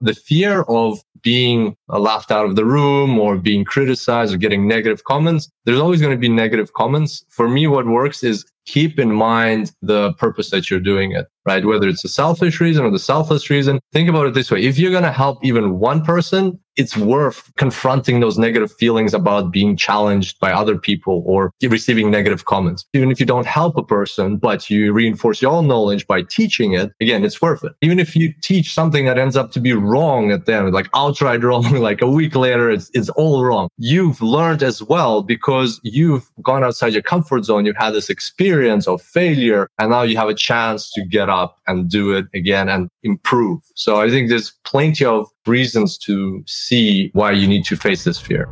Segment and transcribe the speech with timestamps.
[0.00, 5.04] the fear of being laughed out of the room or being criticized or getting negative
[5.04, 7.24] comments, there's always going to be negative comments.
[7.28, 11.64] For me, what works is keep in mind the purpose that you're doing it, right?
[11.64, 13.80] Whether it's a selfish reason or the selfless reason.
[13.92, 14.62] Think about it this way.
[14.62, 19.50] If you're going to help even one person, it's worth confronting those negative feelings about
[19.50, 22.86] being challenged by other people or receiving negative comments.
[22.94, 26.72] Even if you don't help a person, but you reinforce your own knowledge by teaching
[26.72, 27.72] it, again, it's worth it.
[27.82, 30.88] Even if you teach something that ends up to be wrong at the end, like
[30.94, 33.68] outright wrong, like a week later, it's, it's all wrong.
[33.76, 37.66] You've learned as well because you've gone outside your comfort zone.
[37.66, 41.58] You've had this experience of failure and now you have a chance to get up
[41.66, 43.60] and do it again and improve.
[43.74, 48.20] So I think there's plenty of reasons to see why you need to face this
[48.20, 48.48] fear.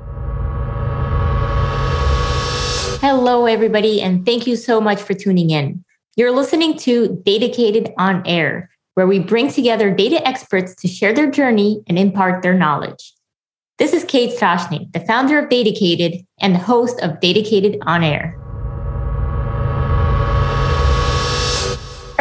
[3.01, 5.85] Hello, everybody, and thank you so much for tuning in.
[6.17, 11.31] You're listening to DATAcated on Air, where we bring together data experts to share their
[11.31, 13.15] journey and impart their knowledge.
[13.79, 18.37] This is Kate Strachnyi, the founder of DATAcated and the host of DATAcated on Air.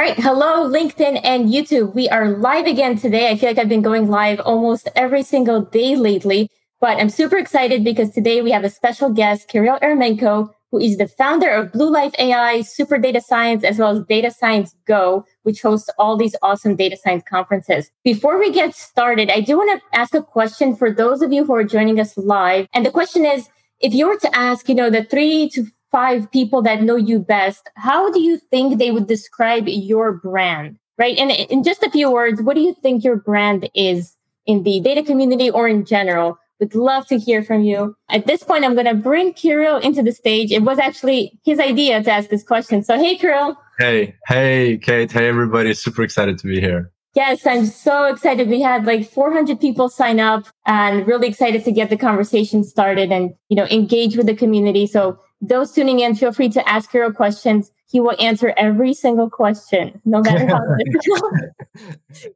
[0.07, 0.19] Right.
[0.19, 1.93] Hello, LinkedIn and YouTube.
[1.93, 3.29] We are live again today.
[3.29, 6.49] I feel like I've been going live almost every single day lately,
[6.79, 10.95] but I'm super excited because today we have a special guest, Kirill Eremenko, who is
[10.95, 15.25] the founder of Blue Life AI, Super Data Science, as well as Data Science Go,
[15.43, 17.91] which hosts all these awesome data science conferences.
[18.05, 21.43] Before we get started, I do want to ask a question for those of you
[21.43, 22.67] who are joining us live.
[22.73, 23.49] And the question is,
[23.81, 27.19] if you were to ask, you know, the three to five people that know you
[27.19, 30.77] best, how do you think they would describe your brand?
[30.97, 31.17] Right.
[31.17, 34.15] And in just a few words, what do you think your brand is
[34.45, 36.39] in the data community or in general?
[36.59, 37.95] Would love to hear from you.
[38.09, 40.51] At this point, I'm going to bring Kirill into the stage.
[40.51, 42.83] It was actually his idea to ask this question.
[42.83, 43.55] So, hey, Kirill.
[43.77, 45.11] Hey, hey, Kate.
[45.11, 45.75] Hey, everybody.
[45.75, 46.91] Super excited to be here.
[47.13, 48.49] Yes, I'm so excited.
[48.49, 53.11] We had like 400 people sign up and really excited to get the conversation started
[53.11, 54.87] and, you know, engage with the community.
[54.87, 57.71] So those tuning in, feel free to ask your questions.
[57.89, 61.33] He will answer every single question, no matter how difficult.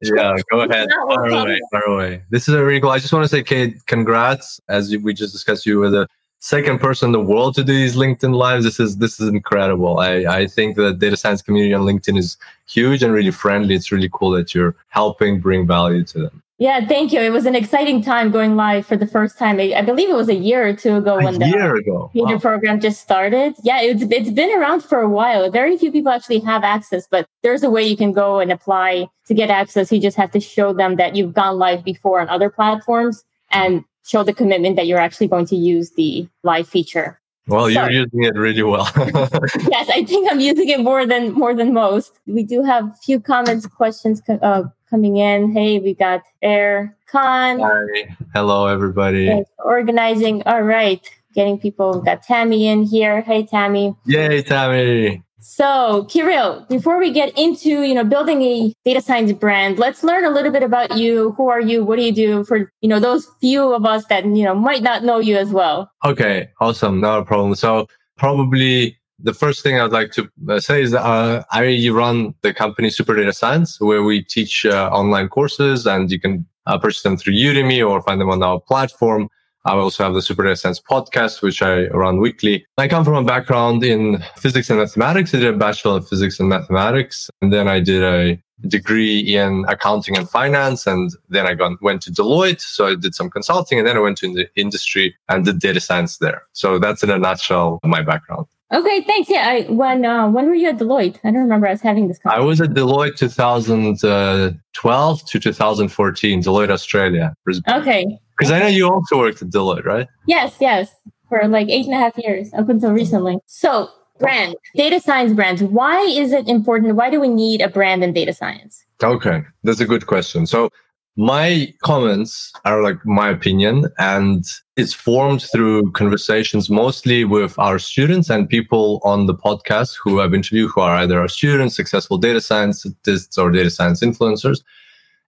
[0.02, 0.88] yeah, go ahead.
[1.08, 2.24] Far away, far away.
[2.30, 2.92] This is a really cool.
[2.92, 4.62] I just want to say, Kate, congrats.
[4.70, 6.08] As we just discussed, you were the
[6.40, 8.64] second person in the world to do these LinkedIn lives.
[8.64, 10.00] This is this is incredible.
[10.00, 13.76] I, I think the data science community on LinkedIn is huge and really friendly.
[13.76, 16.44] It's really cool that you're helping bring value to them.
[16.62, 17.20] Yeah, thank you.
[17.20, 19.60] It was an exciting time going live for the first time.
[19.60, 22.12] I, believe it was a year or two ago a when the year ago.
[22.14, 22.38] wow.
[22.38, 23.56] program just started.
[23.64, 25.50] Yeah, it's it's been around for a while.
[25.50, 29.08] Very few people actually have access, but there's a way you can go and apply
[29.26, 29.92] to get access.
[29.92, 33.84] You just have to show them that you've gone live before on other platforms and
[34.06, 37.20] show the commitment that you're actually going to use the live feature.
[37.48, 38.88] Well, you're using it really well.
[38.96, 42.20] yes, I think I'm using it more than more than most.
[42.28, 45.52] We do have a few comments, questions uh, coming in.
[45.54, 47.62] Hey, we got Air Khan.
[47.62, 48.16] Hi.
[48.36, 49.44] Hello, everybody.
[49.64, 50.44] Organizing.
[50.44, 51.02] All right.
[51.34, 52.00] Getting people.
[52.00, 53.22] We got Tammy in here.
[53.22, 53.96] Hey, Tammy.
[54.06, 55.24] Yay, Tammy.
[55.40, 60.24] So, Kirill, before we get into, you know, building a data science brand, let's learn
[60.24, 61.32] a little bit about you.
[61.32, 61.84] Who are you?
[61.84, 64.84] What do you do for, you know, those few of us that, you know, might
[64.84, 65.90] not know you as well?
[66.06, 67.00] Okay, awesome.
[67.00, 67.56] Not a problem.
[67.56, 67.88] So,
[68.18, 72.54] probably the first thing I'd like to uh, say is that uh, I run the
[72.54, 77.04] company Super Data Science, where we teach uh, online courses and you can uh, purchase
[77.04, 79.30] them through Udemy or find them on our platform.
[79.66, 82.66] I also have the Super Data Science podcast, which I run weekly.
[82.78, 85.36] I come from a background in physics and mathematics.
[85.36, 89.66] I did a bachelor of physics and mathematics, and then I did a degree in
[89.68, 90.88] accounting and finance.
[90.88, 92.62] And then I got, went to Deloitte.
[92.62, 95.80] So I did some consulting and then I went to the industry and did data
[95.80, 96.44] science there.
[96.54, 98.46] So that's in a nutshell my background.
[98.74, 99.30] Okay, thanks.
[99.30, 101.18] Yeah, I, when uh, when were you at Deloitte?
[101.24, 102.20] I don't remember us having this.
[102.20, 102.42] Conversation.
[102.42, 107.34] I was at Deloitte 2012 to 2014, Deloitte Australia.
[107.68, 108.20] Okay.
[108.38, 110.08] Because I know you also worked at Deloitte, right?
[110.26, 110.94] Yes, yes,
[111.28, 113.40] for like eight and a half years up until recently.
[113.46, 113.90] So,
[114.20, 115.62] brand, data science brands.
[115.62, 116.96] Why is it important?
[116.96, 118.84] Why do we need a brand in data science?
[119.04, 120.48] Okay, that's a good question.
[120.48, 120.70] So,
[121.18, 124.46] my comments are like my opinion and
[124.78, 130.34] it's formed through conversations mostly with our students and people on the podcast who I've
[130.34, 134.64] interviewed who are either our students, successful data scientists or data science influencers.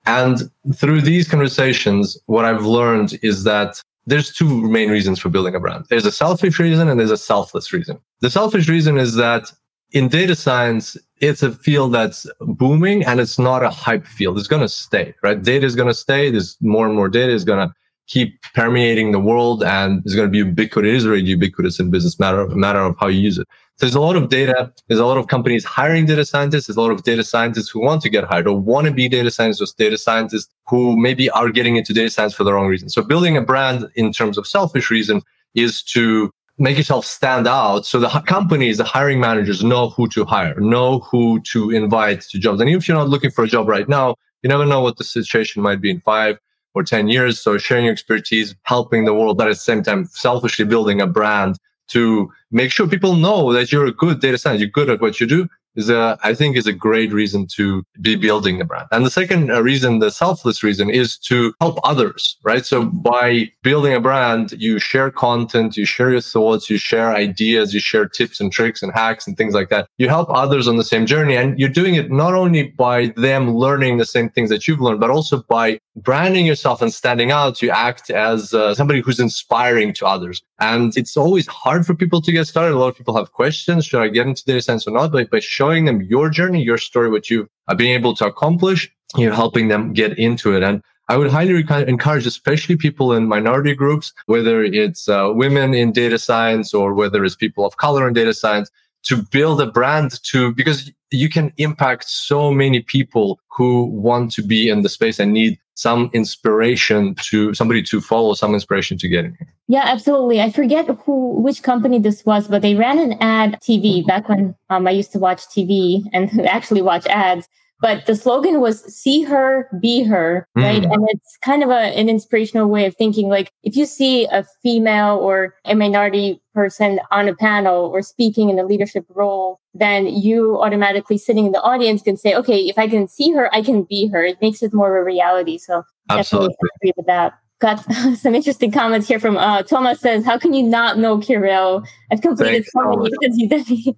[0.06, 5.56] And through these conversations, what I've learned is that there's two main reasons for building
[5.56, 5.86] a brand.
[5.90, 8.00] There's a selfish reason and there's a selfless reason.
[8.22, 9.52] The selfish reason is that
[9.94, 14.38] in data science, it's a field that's booming and it's not a hype field.
[14.38, 15.42] It's going to stay, right?
[15.42, 16.32] Data is going to stay.
[16.32, 17.74] There's more and more data is going to
[18.08, 20.90] keep permeating the world and it's going to be ubiquitous.
[20.90, 23.48] It is already ubiquitous in business matter matter of how you use it.
[23.80, 24.74] There's a lot of data.
[24.88, 26.68] There's a lot of companies hiring data scientists.
[26.68, 29.08] There's a lot of data scientists who want to get hired or want to be
[29.08, 32.68] data scientists or data scientists who maybe are getting into data science for the wrong
[32.68, 32.90] reason.
[32.90, 35.22] So building a brand in terms of selfish reason
[35.56, 37.86] is to make yourself stand out.
[37.86, 42.40] So the companies the hiring managers know who to hire know who to invite to
[42.40, 42.62] jobs.
[42.62, 45.04] And if you're not looking for a job right now you never know what the
[45.04, 46.38] situation might be in five
[46.76, 47.40] or 10 years.
[47.40, 51.08] So sharing your expertise helping the world but at the same time selfishly building a
[51.08, 51.58] brand
[51.90, 55.20] to make sure people know that you're a good data scientist you're good at what
[55.20, 58.88] you do is a, I think is a great reason to be building a brand.
[58.92, 62.66] And the second uh, reason, the selfless reason is to help others, right?
[62.66, 67.74] So by building a brand, you share content, you share your thoughts, you share ideas,
[67.74, 69.88] you share tips and tricks and hacks and things like that.
[69.98, 73.56] You help others on the same journey and you're doing it not only by them
[73.56, 77.62] learning the same things that you've learned, but also by branding yourself and standing out.
[77.62, 80.42] You act as uh, somebody who's inspiring to others.
[80.60, 82.76] And it's always hard for people to get started.
[82.76, 83.86] A lot of people have questions.
[83.86, 85.12] Should I get into data science or not?
[85.12, 87.48] But by showing them your journey, your story, what you've
[87.78, 90.64] been able to accomplish, you're helping them get into it.
[90.64, 95.92] And I would highly encourage, especially people in minority groups, whether it's uh, women in
[95.92, 98.72] data science or whether it's people of color in data science,
[99.04, 104.42] to build a brand to because you can impact so many people who want to
[104.42, 109.08] be in the space and need some inspiration to somebody to follow some inspiration to
[109.08, 109.54] get in here.
[109.68, 110.42] Yeah, absolutely.
[110.42, 114.56] I forget who which company this was, but they ran an ad TV back when
[114.70, 117.48] um, I used to watch TV and actually watch ads.
[117.82, 120.82] But the slogan was "See her, be her," right?
[120.82, 120.94] Mm.
[120.94, 123.28] And it's kind of a, an inspirational way of thinking.
[123.28, 128.50] Like if you see a female or a minority person on a panel or speaking
[128.50, 132.78] in a leadership role, then you automatically sitting in the audience can say, "Okay, if
[132.78, 135.58] I can see her, I can be her." It makes it more of a reality.
[135.58, 137.34] So absolutely agree with that
[137.64, 137.80] got
[138.18, 141.84] some interesting comments here from uh, Thomas says, "How can you not know Kirill?
[142.12, 143.96] I've completed so many because you did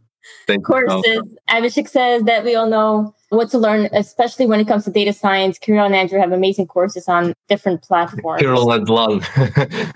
[0.48, 4.86] Thank courses." Abhishek says that we all know what to learn, especially when it comes
[4.86, 5.58] to data science.
[5.58, 8.42] Kirill and Andrew have amazing courses on different platforms.
[8.42, 9.22] Kirill Hadelin.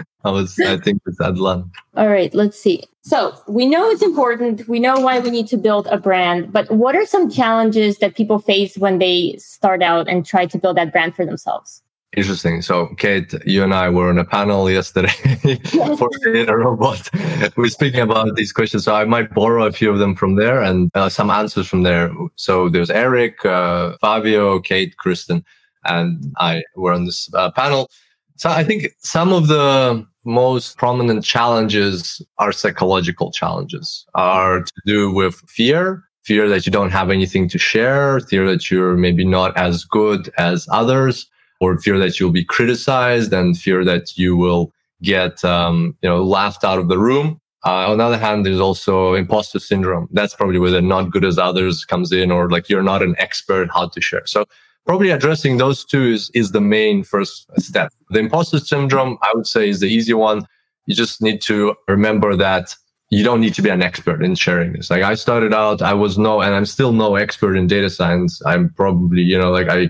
[0.26, 1.70] I was, I think it's Hadelin.
[1.96, 2.84] All right, let's see.
[3.02, 4.68] So we know it's important.
[4.68, 8.16] We know why we need to build a brand, but what are some challenges that
[8.16, 11.82] people face when they start out and try to build that brand for themselves?
[12.18, 12.64] Interesting.
[12.64, 15.10] So, Kate, you and I were on a panel yesterday
[15.96, 17.08] for Data Robot.
[17.56, 18.86] We're speaking about these questions.
[18.86, 21.84] So, I might borrow a few of them from there and uh, some answers from
[21.84, 22.12] there.
[22.36, 25.46] So, there's Eric, uh, Favio, Kate, Kristen,
[25.86, 27.92] and I were on this uh, panel.
[28.38, 35.14] So, I think some of the most prominent challenges are psychological challenges, are to do
[35.14, 39.56] with fear, fear that you don't have anything to share, fear that you're maybe not
[39.56, 41.30] as good as others
[41.60, 44.72] or fear that you'll be criticized and fear that you will
[45.02, 47.40] get um, you know laughed out of the room.
[47.66, 50.08] Uh, on the other hand, there's also imposter syndrome.
[50.12, 53.16] That's probably where the not good as others comes in, or like you're not an
[53.18, 54.26] expert how to share.
[54.26, 54.46] So
[54.86, 57.92] probably addressing those two is, is the main first step.
[58.12, 60.48] The imposter syndrome, I would say, is the easy one.
[60.86, 62.74] You just need to remember that
[63.10, 64.90] you don't need to be an expert in sharing this.
[64.90, 68.42] Like I started out, I was no, and I'm still no expert in data science.
[68.46, 69.90] I'm probably, you know, like I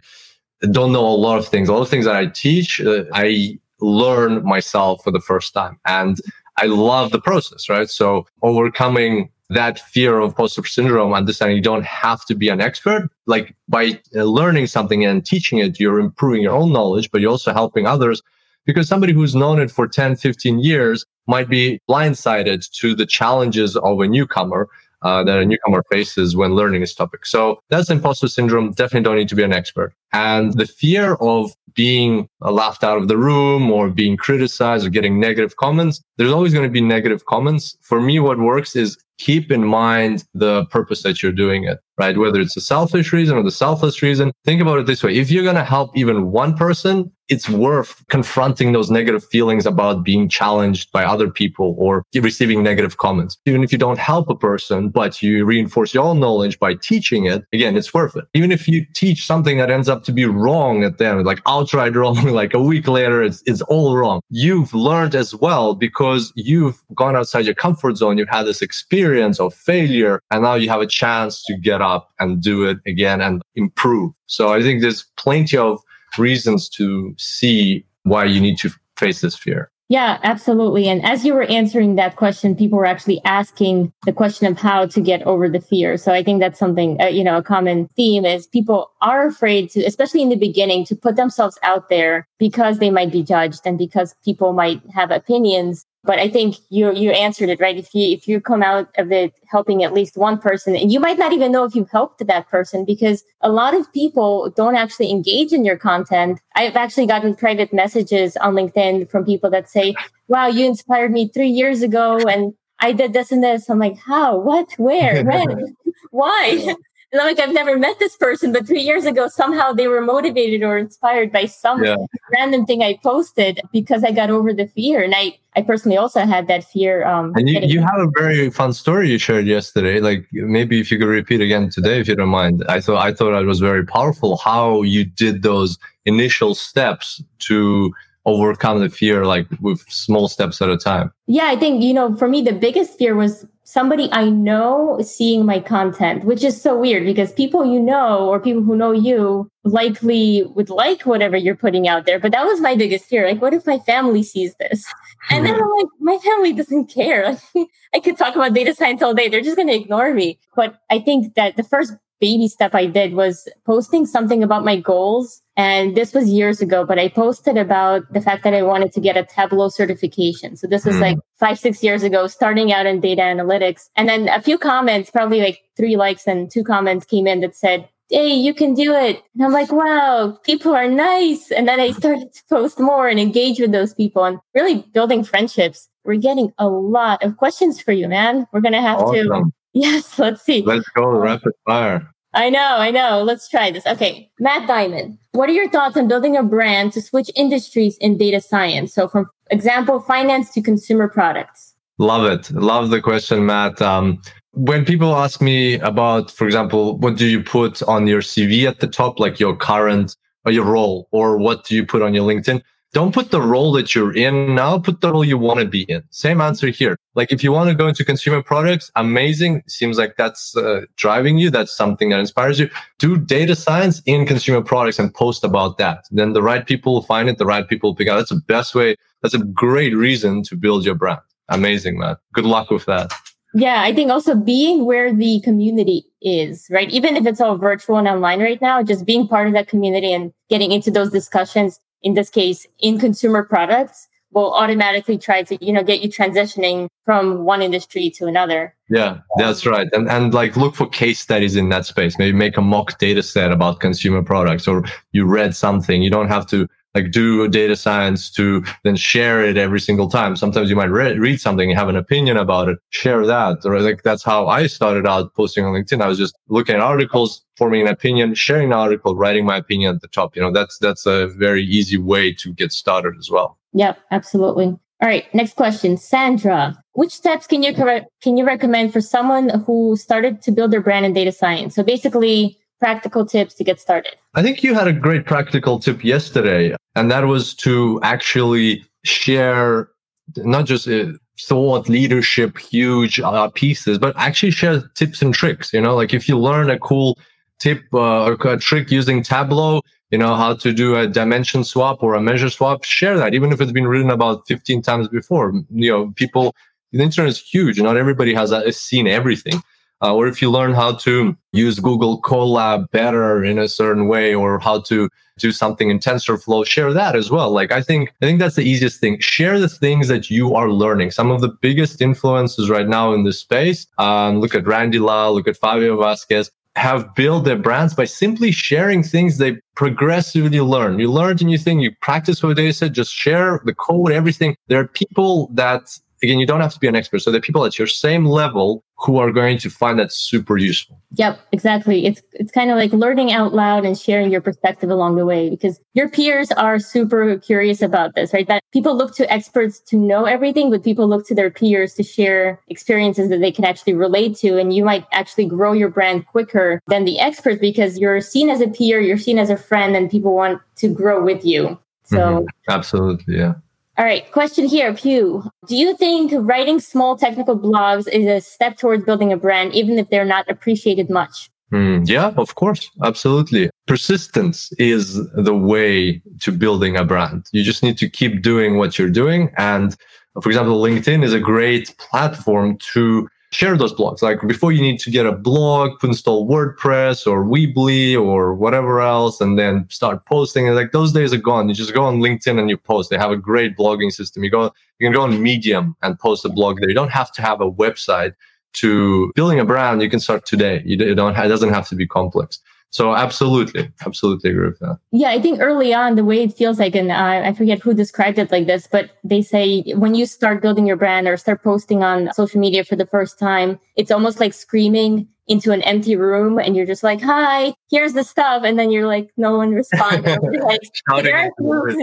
[0.71, 1.69] don't know a lot of things.
[1.69, 5.79] A lot of things that I teach, uh, I learn myself for the first time.
[5.85, 6.19] And
[6.57, 7.89] I love the process, right?
[7.89, 13.09] So overcoming that fear of imposter syndrome, understanding you don't have to be an expert.
[13.25, 17.31] Like by uh, learning something and teaching it, you're improving your own knowledge, but you're
[17.31, 18.21] also helping others
[18.65, 23.75] because somebody who's known it for 10, 15 years might be blindsided to the challenges
[23.77, 24.67] of a newcomer
[25.01, 27.25] uh, that a newcomer faces when learning this topic.
[27.25, 28.71] So that's imposter syndrome.
[28.71, 29.93] Definitely don't need to be an expert.
[30.13, 35.19] And the fear of being laughed out of the room or being criticized or getting
[35.19, 37.77] negative comments, there's always going to be negative comments.
[37.81, 42.17] For me, what works is keep in mind the purpose that you're doing it, right?
[42.17, 44.31] Whether it's a selfish reason or the selfless reason.
[44.45, 45.15] Think about it this way.
[45.15, 50.03] If you're going to help even one person, it's worth confronting those negative feelings about
[50.03, 53.37] being challenged by other people or receiving negative comments.
[53.45, 57.25] Even if you don't help a person, but you reinforce your own knowledge by teaching
[57.25, 58.25] it, again, it's worth it.
[58.33, 61.41] Even if you teach something that ends up to be wrong at the end, like
[61.45, 64.21] outright wrong, like a week later, it's, it's all wrong.
[64.29, 68.17] You've learned as well because you've gone outside your comfort zone.
[68.17, 69.08] You've had this experience
[69.39, 73.21] of failure and now you have a chance to get up and do it again
[73.21, 74.11] and improve.
[74.27, 75.79] So I think there's plenty of
[76.17, 79.71] reasons to see why you need to face this fear.
[79.91, 80.87] Yeah, absolutely.
[80.87, 84.85] And as you were answering that question, people were actually asking the question of how
[84.85, 85.97] to get over the fear.
[85.97, 89.71] So I think that's something, uh, you know, a common theme is people are afraid
[89.71, 93.61] to, especially in the beginning, to put themselves out there because they might be judged
[93.65, 97.77] and because people might have opinions but I think you you answered it right.
[97.77, 100.99] If you if you come out of it helping at least one person, and you
[100.99, 104.75] might not even know if you helped that person because a lot of people don't
[104.75, 106.39] actually engage in your content.
[106.55, 109.93] I've actually gotten private messages on LinkedIn from people that say,
[110.29, 113.97] "Wow, you inspired me three years ago, and I did this and this." I'm like,
[113.97, 114.37] "How?
[114.37, 114.73] What?
[114.77, 115.23] Where?
[115.23, 115.75] When?
[116.11, 116.75] Why?"
[117.11, 120.77] Like, I've never met this person, but three years ago, somehow they were motivated or
[120.77, 121.95] inspired by some yeah.
[122.31, 125.01] random thing I posted because I got over the fear.
[125.03, 127.07] And I, I personally also had that fear.
[127.07, 129.99] Um, and you, you have a very fun story you shared yesterday.
[129.99, 132.63] Like maybe if you could repeat again today, if you don't mind.
[132.69, 137.91] I thought, I thought it was very powerful how you did those initial steps to
[138.25, 141.11] overcome the fear, like with small steps at a time.
[141.25, 145.45] Yeah, I think, you know, for me, the biggest fear was somebody I know seeing
[145.45, 149.47] my content, which is so weird because people you know or people who know you
[149.63, 152.19] likely would like whatever you're putting out there.
[152.19, 153.27] But that was my biggest fear.
[153.29, 154.83] Like, what if my family sees this?
[155.29, 155.61] And then hmm.
[155.61, 157.37] I'm like, my family doesn't care.
[157.93, 159.29] I could talk about data science all day.
[159.29, 160.39] They're just going to ignore me.
[160.55, 164.77] But I think that the first baby step I did was posting something about my
[164.77, 165.41] goals.
[165.55, 169.01] And this was years ago, but I posted about the fact that I wanted to
[169.01, 170.55] get a Tableau certification.
[170.55, 171.01] So this was mm.
[171.01, 173.89] like five, six years ago, starting out in data analytics.
[173.95, 177.55] And then a few comments, probably like three likes and two comments came in that
[177.55, 179.21] said, Hey, you can do it.
[179.35, 181.51] And I'm like, wow, people are nice.
[181.51, 185.23] And then I started to post more and engage with those people and really building
[185.23, 185.87] friendships.
[186.05, 188.47] We're getting a lot of questions for you, man.
[188.51, 189.27] We're going to have awesome.
[189.27, 190.61] to Yes, let's see.
[190.61, 192.07] Let's go rapid fire.
[192.33, 193.23] I know, I know.
[193.23, 193.85] Let's try this.
[193.87, 194.29] Okay.
[194.39, 198.39] Matt Diamond, what are your thoughts on building a brand to switch industries in data
[198.39, 198.93] science?
[198.93, 201.73] So, from example, finance to consumer products.
[201.97, 202.51] Love it.
[202.51, 203.81] Love the question, Matt.
[203.81, 204.21] Um,
[204.51, 208.79] when people ask me about, for example, what do you put on your CV at
[208.79, 212.25] the top, like your current or your role, or what do you put on your
[212.27, 212.61] LinkedIn?
[212.91, 215.83] Don't put the role that you're in now, put the role you want to be
[215.83, 216.03] in.
[216.09, 216.97] Same answer here.
[217.13, 219.61] Like if you want to go into consumer products, amazing.
[219.67, 221.49] Seems like that's uh, driving you.
[221.49, 222.69] That's something that inspires you.
[222.97, 226.05] Do data science in consumer products and post about that.
[226.11, 227.37] Then the right people will find it.
[227.37, 228.15] The right people will pick out.
[228.15, 228.95] That's the best way.
[229.21, 231.19] That's a great reason to build your brand.
[231.49, 232.15] Amazing, man.
[232.33, 233.11] Good luck with that.
[233.55, 236.89] Yeah, I think also being where the community is, right?
[236.91, 240.13] Even if it's all virtual and online right now, just being part of that community
[240.13, 245.63] and getting into those discussions in this case, in consumer products will automatically try to,
[245.65, 248.75] you know, get you transitioning from one industry to another.
[248.89, 249.87] Yeah, that's right.
[249.91, 252.17] And and like look for case studies in that space.
[252.19, 256.01] Maybe make a mock data set about consumer products or you read something.
[256.01, 256.67] You don't have to
[256.99, 260.35] like do data science to then share it every single time.
[260.35, 263.59] Sometimes you might re- read something, have an opinion about it, share that.
[263.65, 266.01] Or like that's how I started out posting on LinkedIn.
[266.01, 269.95] I was just looking at articles, forming an opinion, sharing an article, writing my opinion
[269.95, 270.35] at the top.
[270.35, 273.57] You know, that's that's a very easy way to get started as well.
[273.73, 274.77] Yep, absolutely.
[275.01, 276.77] All right, next question, Sandra.
[276.93, 281.05] Which steps can you can you recommend for someone who started to build their brand
[281.05, 281.75] in data science?
[281.75, 284.15] So basically, practical tips to get started.
[284.35, 289.89] I think you had a great practical tip yesterday, and that was to actually share
[290.37, 291.07] not just uh,
[291.39, 295.73] thought leadership, huge uh, pieces, but actually share tips and tricks.
[295.73, 297.17] You know, like if you learn a cool
[297.59, 299.81] tip uh, or a trick using Tableau,
[300.11, 303.51] you know, how to do a dimension swap or a measure swap, share that, even
[303.51, 305.53] if it's been written about 15 times before.
[305.69, 306.55] You know, people,
[306.91, 307.79] the internet is huge.
[307.79, 309.61] Not everybody has, has seen everything
[310.01, 314.33] uh, or if you learn how to use Google Colab better in a certain way,
[314.33, 317.51] or how to do something in TensorFlow, share that as well.
[317.51, 319.19] Like I think I think that's the easiest thing.
[319.19, 321.11] Share the things that you are learning.
[321.11, 323.87] Some of the biggest influences right now in this space.
[323.97, 328.51] Um, look at Randy Lao, look at Favio Vazquez have built their brands by simply
[328.51, 330.99] sharing things they progressively learn.
[330.99, 334.55] You learned a new thing, you practice what they said, just share the code, everything.
[334.67, 337.19] There are people that again, you don't have to be an expert.
[337.19, 340.99] So the people at your same level who are going to find that super useful.
[341.15, 342.05] Yep, exactly.
[342.05, 345.49] It's it's kind of like learning out loud and sharing your perspective along the way
[345.49, 348.47] because your peers are super curious about this, right?
[348.47, 352.03] That people look to experts to know everything, but people look to their peers to
[352.03, 354.59] share experiences that they can actually relate to.
[354.59, 358.59] And you might actually grow your brand quicker than the experts because you're seen as
[358.59, 361.79] a peer, you're seen as a friend, and people want to grow with you.
[362.03, 362.45] So mm-hmm.
[362.69, 363.53] absolutely, yeah.
[363.99, 365.43] All right, question here, Pew.
[365.67, 369.99] Do you think writing small technical blogs is a step towards building a brand, even
[369.99, 371.49] if they're not appreciated much?
[371.73, 372.89] Mm, yeah, of course.
[373.03, 373.69] Absolutely.
[373.87, 377.47] Persistence is the way to building a brand.
[377.51, 379.51] You just need to keep doing what you're doing.
[379.57, 379.97] And
[380.41, 384.21] for example, LinkedIn is a great platform to share those blogs.
[384.21, 389.01] Like before you need to get a blog, put install WordPress or Weebly or whatever
[389.01, 390.67] else, and then start posting.
[390.67, 391.67] And like those days are gone.
[391.67, 393.09] You just go on LinkedIn and you post.
[393.09, 394.43] They have a great blogging system.
[394.43, 394.65] You go,
[394.99, 396.89] you can go on Medium and post a blog there.
[396.89, 398.33] You don't have to have a website
[398.73, 400.01] to building a brand.
[400.01, 400.83] You can start today.
[400.85, 402.59] You don't, it doesn't have to be complex.
[402.91, 404.97] So absolutely, absolutely agree with that.
[405.11, 407.93] Yeah, I think early on, the way it feels like, and uh, I forget who
[407.93, 411.63] described it like this, but they say when you start building your brand or start
[411.63, 416.15] posting on social media for the first time, it's almost like screaming into an empty
[416.15, 418.63] room and you're just like, hi, here's the stuff.
[418.63, 420.25] And then you're like, no one responds.
[420.63, 420.81] like,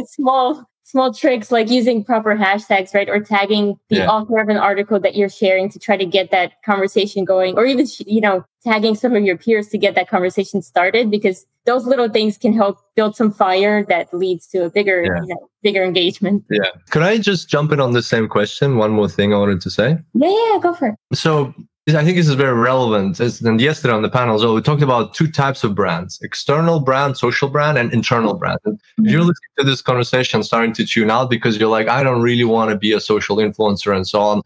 [0.06, 3.08] small small tricks like using proper hashtags, right?
[3.08, 4.08] Or tagging the yeah.
[4.08, 7.66] author of an article that you're sharing to try to get that conversation going, or
[7.66, 11.86] even, you know, tagging some of your peers to get that conversation started because those
[11.86, 15.22] little things can help build some fire that leads to a bigger, yeah.
[15.22, 16.44] you know, bigger engagement.
[16.48, 16.70] Yeah.
[16.90, 18.76] Could I just jump in on the same question?
[18.76, 19.98] One more thing I wanted to say.
[20.14, 21.16] Yeah, yeah, go for it.
[21.16, 21.52] So
[21.94, 23.20] I think this is very relevant.
[23.20, 27.16] And yesterday on the panel, so we talked about two types of brands: external brand,
[27.16, 28.58] social brand, and internal brand.
[28.64, 29.28] And if you're mm-hmm.
[29.28, 32.70] listening to this conversation, starting to tune out because you're like, I don't really want
[32.70, 34.42] to be a social influencer and so on.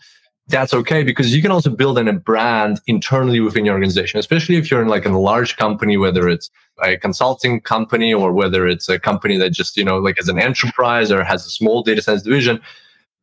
[0.48, 4.56] That's okay because you can also build in a brand internally within your organization, especially
[4.56, 6.50] if you're in like a large company, whether it's
[6.82, 10.38] a consulting company or whether it's a company that just, you know, like as an
[10.38, 12.60] enterprise or has a small data science division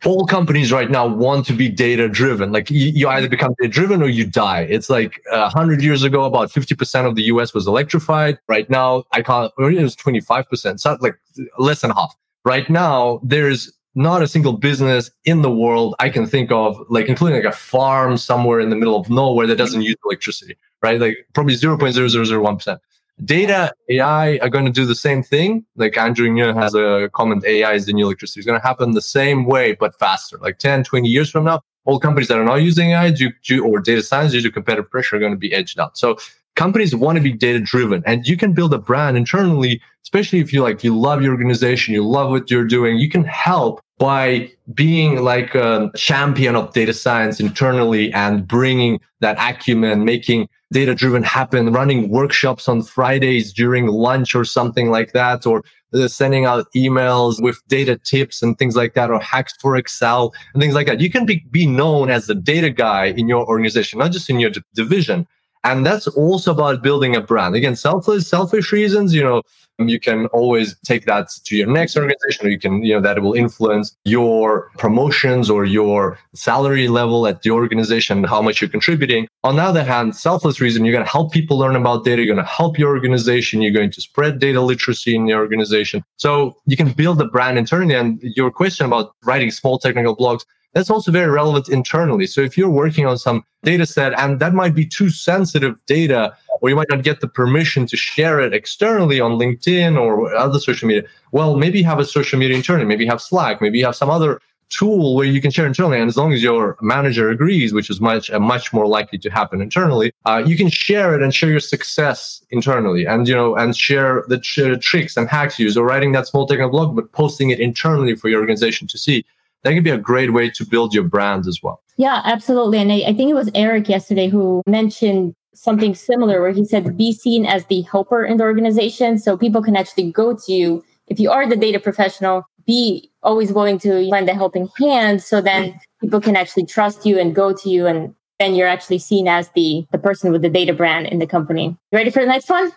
[0.05, 2.51] all companies right now want to be data driven.
[2.51, 4.61] Like you, you either become data driven or you die.
[4.61, 8.37] It's like uh, hundred years ago, about 50% of the US was electrified.
[8.47, 11.15] Right now, I can't, it was 25%, so like
[11.57, 12.15] less than half.
[12.45, 17.07] Right now, there's not a single business in the world I can think of, like
[17.07, 21.01] including like a farm somewhere in the middle of nowhere that doesn't use electricity, right?
[21.01, 22.77] Like probably 0.0001%.
[23.25, 25.65] Data AI are going to do the same thing.
[25.75, 28.39] Like Andrew Ng has a comment, AI is the new electricity.
[28.39, 30.37] It's going to happen the same way, but faster.
[30.37, 33.65] Like 10, 20 years from now, all companies that are not using AI due, due,
[33.65, 35.97] or data science due to competitive pressure are going to be edged out.
[35.97, 36.17] So
[36.57, 40.51] companies want to be data driven and you can build a brand internally, especially if
[40.51, 42.97] you like, you love your organization, you love what you're doing.
[42.97, 49.37] You can help by being like a champion of data science internally and bringing that
[49.39, 55.45] acumen, making data driven happen, running workshops on Fridays during lunch or something like that,
[55.45, 59.77] or uh, sending out emails with data tips and things like that, or hacks for
[59.77, 60.99] Excel and things like that.
[60.99, 64.39] You can be, be known as the data guy in your organization, not just in
[64.39, 65.25] your d- division.
[65.67, 67.53] And that's also about building a brand.
[67.53, 69.41] Again, selfless, selfish reasons, you know,
[69.79, 73.21] you can always take that to your next organization or you can you know that
[73.21, 79.27] will influence your promotions or your salary level at the organization how much you're contributing
[79.43, 82.33] on the other hand selfless reason you're going to help people learn about data you're
[82.33, 86.57] going to help your organization you're going to spread data literacy in your organization so
[86.65, 90.89] you can build a brand internally and your question about writing small technical blogs that's
[90.89, 92.27] also very relevant internally.
[92.27, 96.35] So if you're working on some data set and that might be too sensitive data,
[96.61, 100.59] or you might not get the permission to share it externally on LinkedIn or other
[100.59, 103.95] social media, well, maybe have a social media internally, maybe have Slack, maybe you have
[103.95, 105.99] some other tool where you can share internally.
[105.99, 109.29] And as long as your manager agrees, which is much uh, much more likely to
[109.29, 113.55] happen internally, uh, you can share it and share your success internally, and you know,
[113.55, 116.95] and share the tr- tricks and hacks you use, or writing that small technical blog,
[116.95, 119.25] but posting it internally for your organization to see
[119.63, 121.81] that can be a great way to build your brand as well.
[121.97, 122.77] Yeah, absolutely.
[122.77, 126.95] And I, I, think it was Eric yesterday who mentioned something similar where he said
[126.95, 130.83] be seen as the helper in the organization so people can actually go to you.
[131.07, 135.41] If you are the data professional, be always willing to lend a helping hand so
[135.41, 139.27] then people can actually trust you and go to you and then you're actually seen
[139.27, 141.75] as the the person with the data brand in the company.
[141.91, 142.71] You ready for the next one?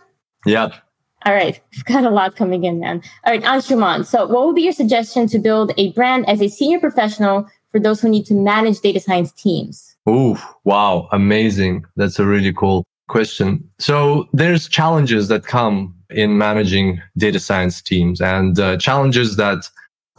[0.46, 0.70] Yeah.
[1.26, 3.02] All right, we've got a lot coming in, man.
[3.24, 4.04] All right, Anshuman.
[4.06, 7.80] So, what would be your suggestion to build a brand as a senior professional for
[7.80, 9.96] those who need to manage data science teams?
[10.06, 11.84] Oh, wow, amazing!
[11.96, 13.68] That's a really cool question.
[13.78, 19.68] So, there's challenges that come in managing data science teams, and uh, challenges that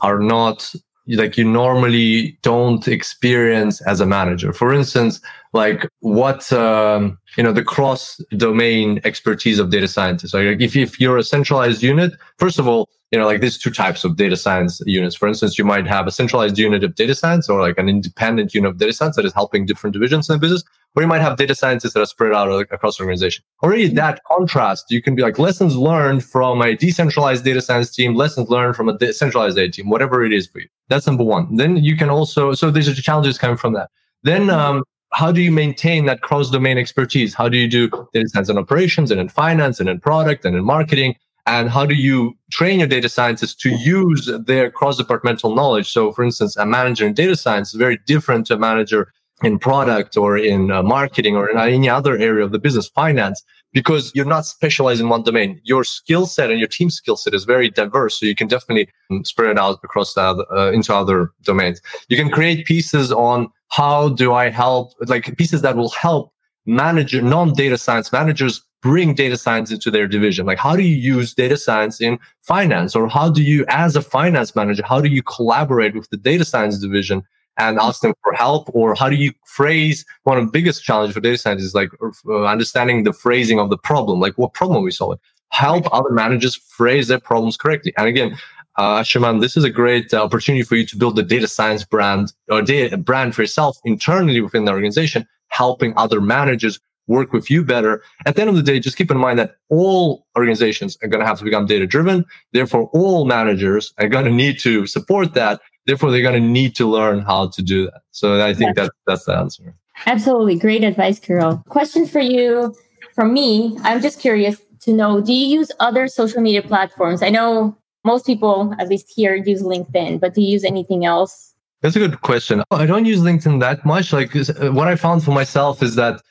[0.01, 0.73] are not
[1.07, 4.53] like you normally don't experience as a manager.
[4.53, 5.19] For instance,
[5.53, 10.33] like what um, you know the cross domain expertise of data scientists.
[10.33, 13.71] Like if if you're a centralized unit, first of all, you know like there's two
[13.71, 15.15] types of data science units.
[15.15, 18.53] For instance, you might have a centralized unit of data science or like an independent
[18.53, 20.63] unit of data science that is helping different divisions in the business.
[20.93, 23.45] Or you might have data scientists that are spread out across the organization.
[23.63, 28.13] Already that contrast, you can be like lessons learned from a decentralized data science team,
[28.15, 30.67] lessons learned from a centralized data team, whatever it is for you.
[30.89, 31.55] That's number one.
[31.55, 33.89] Then you can also so there's challenges coming from that.
[34.23, 37.33] Then um, how do you maintain that cross domain expertise?
[37.33, 40.55] How do you do data science and operations and in finance and in product and
[40.55, 41.15] in marketing?
[41.47, 45.91] And how do you train your data scientists to use their cross departmental knowledge?
[45.91, 49.11] So, for instance, a manager in data science is very different to a manager
[49.43, 53.43] in product or in uh, marketing or in any other area of the business, finance,
[53.73, 55.59] because you're not specialized in one domain.
[55.63, 58.19] Your skill set and your team skill set is very diverse.
[58.19, 61.81] So you can definitely um, spread it out across the other, uh, into other domains.
[62.07, 66.33] You can create pieces on how do I help, like pieces that will help
[66.65, 70.45] manager, non-data science managers bring data science into their division.
[70.45, 72.95] Like how do you use data science in finance?
[72.95, 76.43] Or how do you, as a finance manager, how do you collaborate with the data
[76.43, 77.23] science division
[77.57, 78.69] and ask them for help?
[78.73, 81.89] Or how do you phrase one of the biggest challenges for data science is like
[82.27, 85.19] uh, understanding the phrasing of the problem like what problem we solve?
[85.49, 87.93] Help other managers phrase their problems correctly.
[87.97, 88.37] And again
[88.77, 91.83] uh, Shuman, this is a great uh, opportunity for you to build the data science
[91.83, 97.49] brand or data brand for yourself internally within the organization, helping other managers work with
[97.51, 98.01] you better.
[98.25, 101.19] At the end of the day, just keep in mind that all organizations are going
[101.19, 102.25] to have to become data driven.
[102.53, 105.59] Therefore, all managers are going to need to support that.
[105.87, 108.01] Therefore they're going to need to learn how to do that.
[108.11, 108.87] So i think yes.
[108.87, 109.75] that that's the answer.
[110.05, 110.57] Absolutely.
[110.57, 112.73] Great advice Kirill question for you
[113.13, 113.77] from me.
[113.81, 117.23] I'm just curious to know do you use other social media platforms?
[117.23, 121.53] I know most people at least here use linkedin but do you use anything else
[121.81, 125.23] that's a good question i don't use linkedin that much like uh, what i found
[125.23, 126.21] for myself is that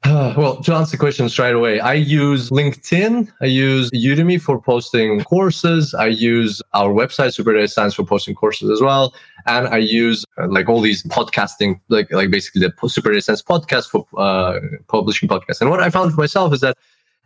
[0.36, 3.28] well, to answer the question straight away, I use LinkedIn.
[3.40, 5.94] I use Udemy for posting courses.
[5.94, 9.14] I use our website, Super Data Science, for posting courses as well.
[9.46, 13.42] And I use uh, like all these podcasting, like like basically the Super Data Science
[13.42, 15.60] podcast for uh, publishing podcasts.
[15.60, 16.76] And what I found for myself is that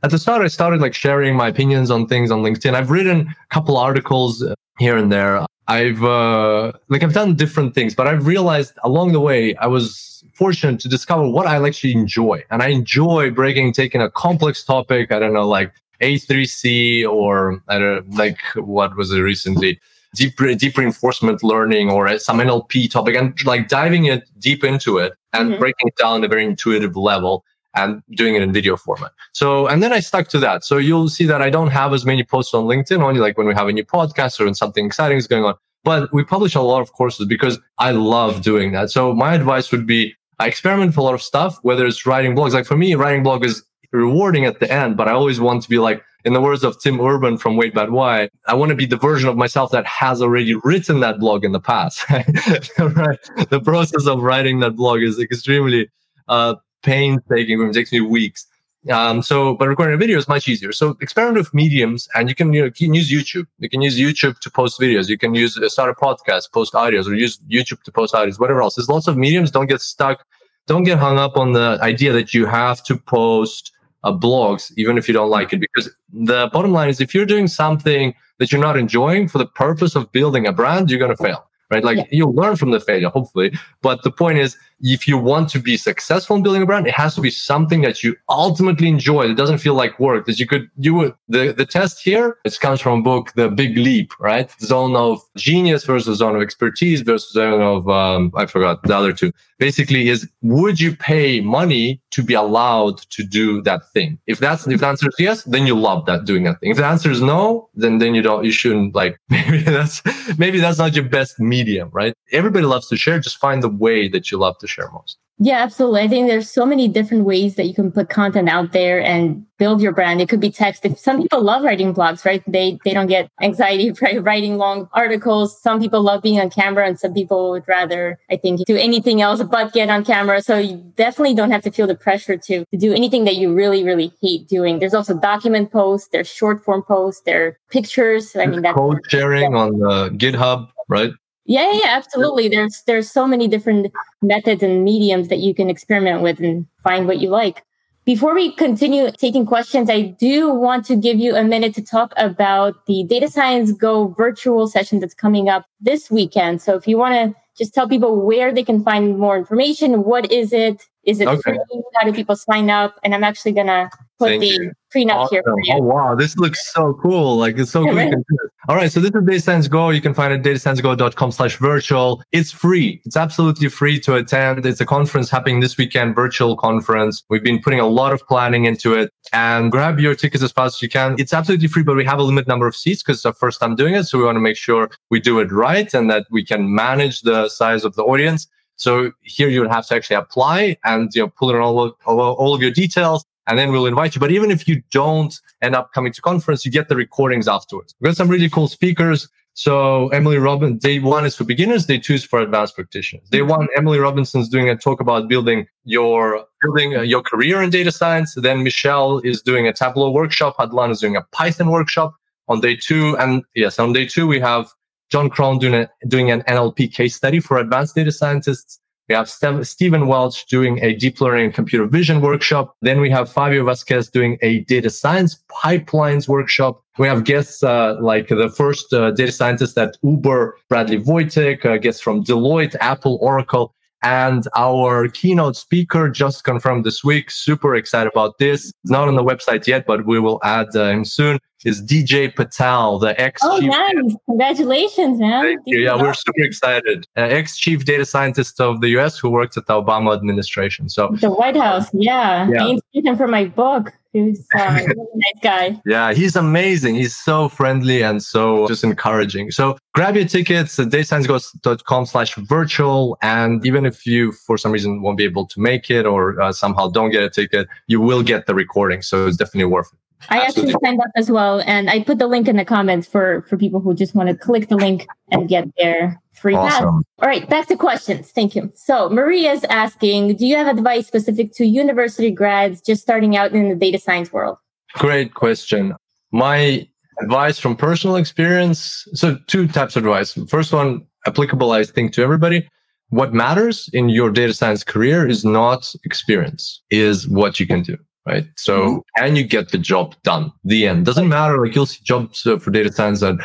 [0.02, 2.74] at the start, I started like sharing my opinions on things on LinkedIn.
[2.74, 4.44] I've written a couple articles
[4.78, 5.44] here and there.
[5.68, 10.24] I've uh, like I've done different things, but I've realized along the way I was
[10.34, 15.12] fortunate to discover what I actually enjoy, and I enjoy breaking, taking a complex topic.
[15.12, 19.78] I don't know, like A3C or I don't like what was it recently,
[20.14, 25.12] deep deep reinforcement learning or some NLP topic, and like diving it deep into it
[25.34, 25.60] and mm-hmm.
[25.60, 29.12] breaking it down at a very intuitive level and doing it in video format.
[29.32, 30.64] So, and then I stuck to that.
[30.64, 33.46] So you'll see that I don't have as many posts on LinkedIn, only like when
[33.46, 35.54] we have a new podcast or when something exciting is going on.
[35.84, 38.90] But we publish a lot of courses because I love doing that.
[38.90, 42.34] So my advice would be I experiment with a lot of stuff, whether it's writing
[42.34, 42.52] blogs.
[42.52, 45.68] Like for me, writing blog is rewarding at the end, but I always want to
[45.68, 48.74] be like, in the words of Tim Urban from Wait But Why, I want to
[48.74, 52.08] be the version of myself that has already written that blog in the past.
[52.10, 53.18] right?
[53.48, 55.90] The process of writing that blog is extremely
[56.28, 57.60] uh, painstaking.
[57.60, 58.46] It takes me weeks.
[58.90, 60.72] Um, so, but recording a video is much easier.
[60.72, 63.46] So experiment with mediums and you can, you know, you can use YouTube.
[63.58, 65.08] You can use YouTube to post videos.
[65.08, 68.40] You can use, uh, start a podcast, post audios or use YouTube to post audios,
[68.40, 68.76] whatever else.
[68.76, 69.50] There's lots of mediums.
[69.50, 70.24] Don't get stuck.
[70.66, 74.96] Don't get hung up on the idea that you have to post uh, blogs, even
[74.96, 78.50] if you don't like it, because the bottom line is if you're doing something that
[78.50, 81.84] you're not enjoying for the purpose of building a brand, you're going to fail right?
[81.84, 82.04] Like yeah.
[82.10, 83.56] you'll learn from the failure, hopefully.
[83.80, 86.94] But the point is, if you want to be successful in building a brand, it
[86.94, 89.28] has to be something that you ultimately enjoy.
[89.28, 90.26] That doesn't feel like work.
[90.26, 92.38] That you could do the the test here.
[92.44, 94.50] It comes from a book, The Big Leap, right?
[94.60, 99.12] Zone of genius versus zone of expertise versus zone of um, I forgot the other
[99.12, 99.32] two.
[99.58, 104.18] Basically, is would you pay money to be allowed to do that thing?
[104.26, 106.70] If that's if the answer is yes, then you love that doing that thing.
[106.70, 108.44] If the answer is no, then then you don't.
[108.44, 109.18] You shouldn't like.
[109.28, 110.02] Maybe that's
[110.38, 112.14] maybe that's not your best medium, right?
[112.32, 113.18] Everybody loves to share.
[113.18, 115.18] Just find the way that you love to share most.
[115.42, 116.02] Yeah, absolutely.
[116.02, 119.46] I think there's so many different ways that you can put content out there and
[119.56, 120.20] build your brand.
[120.20, 120.84] It could be text.
[120.84, 122.42] If some people love writing blogs, right?
[122.46, 125.58] They they don't get anxiety writing long articles.
[125.58, 129.22] Some people love being on camera and some people would rather, I think, do anything
[129.22, 130.42] else but get on camera.
[130.42, 133.54] So you definitely don't have to feel the pressure to, to do anything that you
[133.54, 134.78] really, really hate doing.
[134.78, 138.36] There's also document posts, there's short form posts, there are pictures.
[138.36, 141.12] I mean, that's code sharing on the GitHub, right?
[141.50, 142.46] Yeah, yeah, absolutely.
[142.46, 147.08] There's there's so many different methods and mediums that you can experiment with and find
[147.08, 147.64] what you like.
[148.04, 152.12] Before we continue taking questions, I do want to give you a minute to talk
[152.16, 156.62] about the Data Science Go virtual session that's coming up this weekend.
[156.62, 160.30] So if you want to just tell people where they can find more information, what
[160.30, 160.86] is it?
[161.02, 161.40] Is it okay.
[161.42, 161.58] free?
[161.94, 162.94] How do people sign up?
[163.02, 164.72] And I'm actually gonna put Thank the you.
[164.94, 165.34] prenup awesome.
[165.34, 165.74] here for you.
[165.74, 167.38] Oh wow, this looks so cool.
[167.38, 168.24] Like it's so cool.
[168.68, 169.88] All right, so this is Data Science Go.
[169.88, 172.22] You can find it at datasciencego.com slash virtual.
[172.30, 173.00] It's free.
[173.06, 174.66] It's absolutely free to attend.
[174.66, 177.24] It's a conference happening this weekend, virtual conference.
[177.30, 180.76] We've been putting a lot of planning into it and grab your tickets as fast
[180.76, 181.16] as you can.
[181.18, 183.58] It's absolutely free, but we have a limited number of seats because it's our first
[183.58, 184.04] time doing it.
[184.04, 187.22] So we want to make sure we do it right and that we can manage
[187.22, 188.46] the size of the audience.
[188.76, 191.94] So here you would have to actually apply and you know pull in all of,
[192.06, 194.20] all of your details and then we'll invite you.
[194.20, 197.96] But even if you don't end up coming to conference, you get the recordings afterwards.
[198.00, 199.28] We've got some really cool speakers.
[199.54, 203.28] So Emily Robin, day one is for beginners, day two is for advanced practitioners.
[203.28, 207.70] Day one, Emily Robinson's doing a talk about building your building uh, your career in
[207.70, 208.36] data science.
[208.36, 210.56] Then Michelle is doing a Tableau workshop.
[210.56, 212.14] Hadelin is doing a Python workshop
[212.46, 213.16] on day two.
[213.18, 214.70] And yes, on day two we have
[215.10, 218.78] Jon Krohn doing a, doing an NLP case study for advanced data scientists.
[219.10, 222.76] We have Stephen Welch doing a deep learning and computer vision workshop.
[222.80, 226.80] Then we have Favio Vazquez doing a data science pipelines workshop.
[226.96, 231.78] We have guests uh, like the first uh, data scientist at Uber, Bradley Voytek, uh,
[231.78, 233.74] guests from Deloitte, Apple, Oracle.
[234.02, 237.30] And our keynote speaker just confirmed this week.
[237.30, 238.72] Super excited about this.
[238.82, 242.32] It's not on the website yet, but we will add uh, him soon is DJ
[242.32, 243.40] Patil, the ex.
[243.44, 244.16] Oh, nice!
[244.26, 245.42] Congratulations, man!
[245.42, 245.80] Thank you.
[245.80, 247.06] Yeah, we're super excited.
[247.16, 249.18] Uh, ex chief data scientist of the U.S.
[249.18, 250.88] who worked at the Obama administration.
[250.88, 251.88] So the White House.
[251.92, 252.64] Yeah, yeah.
[252.64, 253.92] I interviewed him for my book.
[254.12, 255.80] He's uh, a really nice guy.
[255.86, 256.96] Yeah, he's amazing.
[256.96, 259.50] He's so friendly and so just encouraging.
[259.50, 263.16] So grab your tickets at datasciencegoes.com slash virtual.
[263.22, 266.52] And even if you, for some reason, won't be able to make it or uh,
[266.52, 269.02] somehow don't get a ticket, you will get the recording.
[269.02, 269.99] So it's definitely worth it.
[270.28, 270.74] I Absolutely.
[270.74, 273.56] actually signed up as well, and I put the link in the comments for for
[273.56, 277.02] people who just want to click the link and get their free awesome.
[277.02, 277.04] pass.
[277.22, 278.30] All right, back to questions.
[278.30, 278.70] Thank you.
[278.74, 283.52] So Maria is asking, do you have advice specific to university grads just starting out
[283.52, 284.58] in the data science world?
[284.94, 285.94] Great question.
[286.32, 286.86] My
[287.20, 289.06] advice from personal experience.
[289.14, 290.34] So two types of advice.
[290.48, 292.68] First one, applicable, I think, to everybody.
[293.08, 297.98] What matters in your data science career is not experience, is what you can do
[298.30, 298.46] right?
[298.56, 298.98] So mm-hmm.
[299.16, 300.52] can you get the job done?
[300.64, 301.64] The end doesn't matter.
[301.64, 303.36] Like you'll see jobs uh, for data science that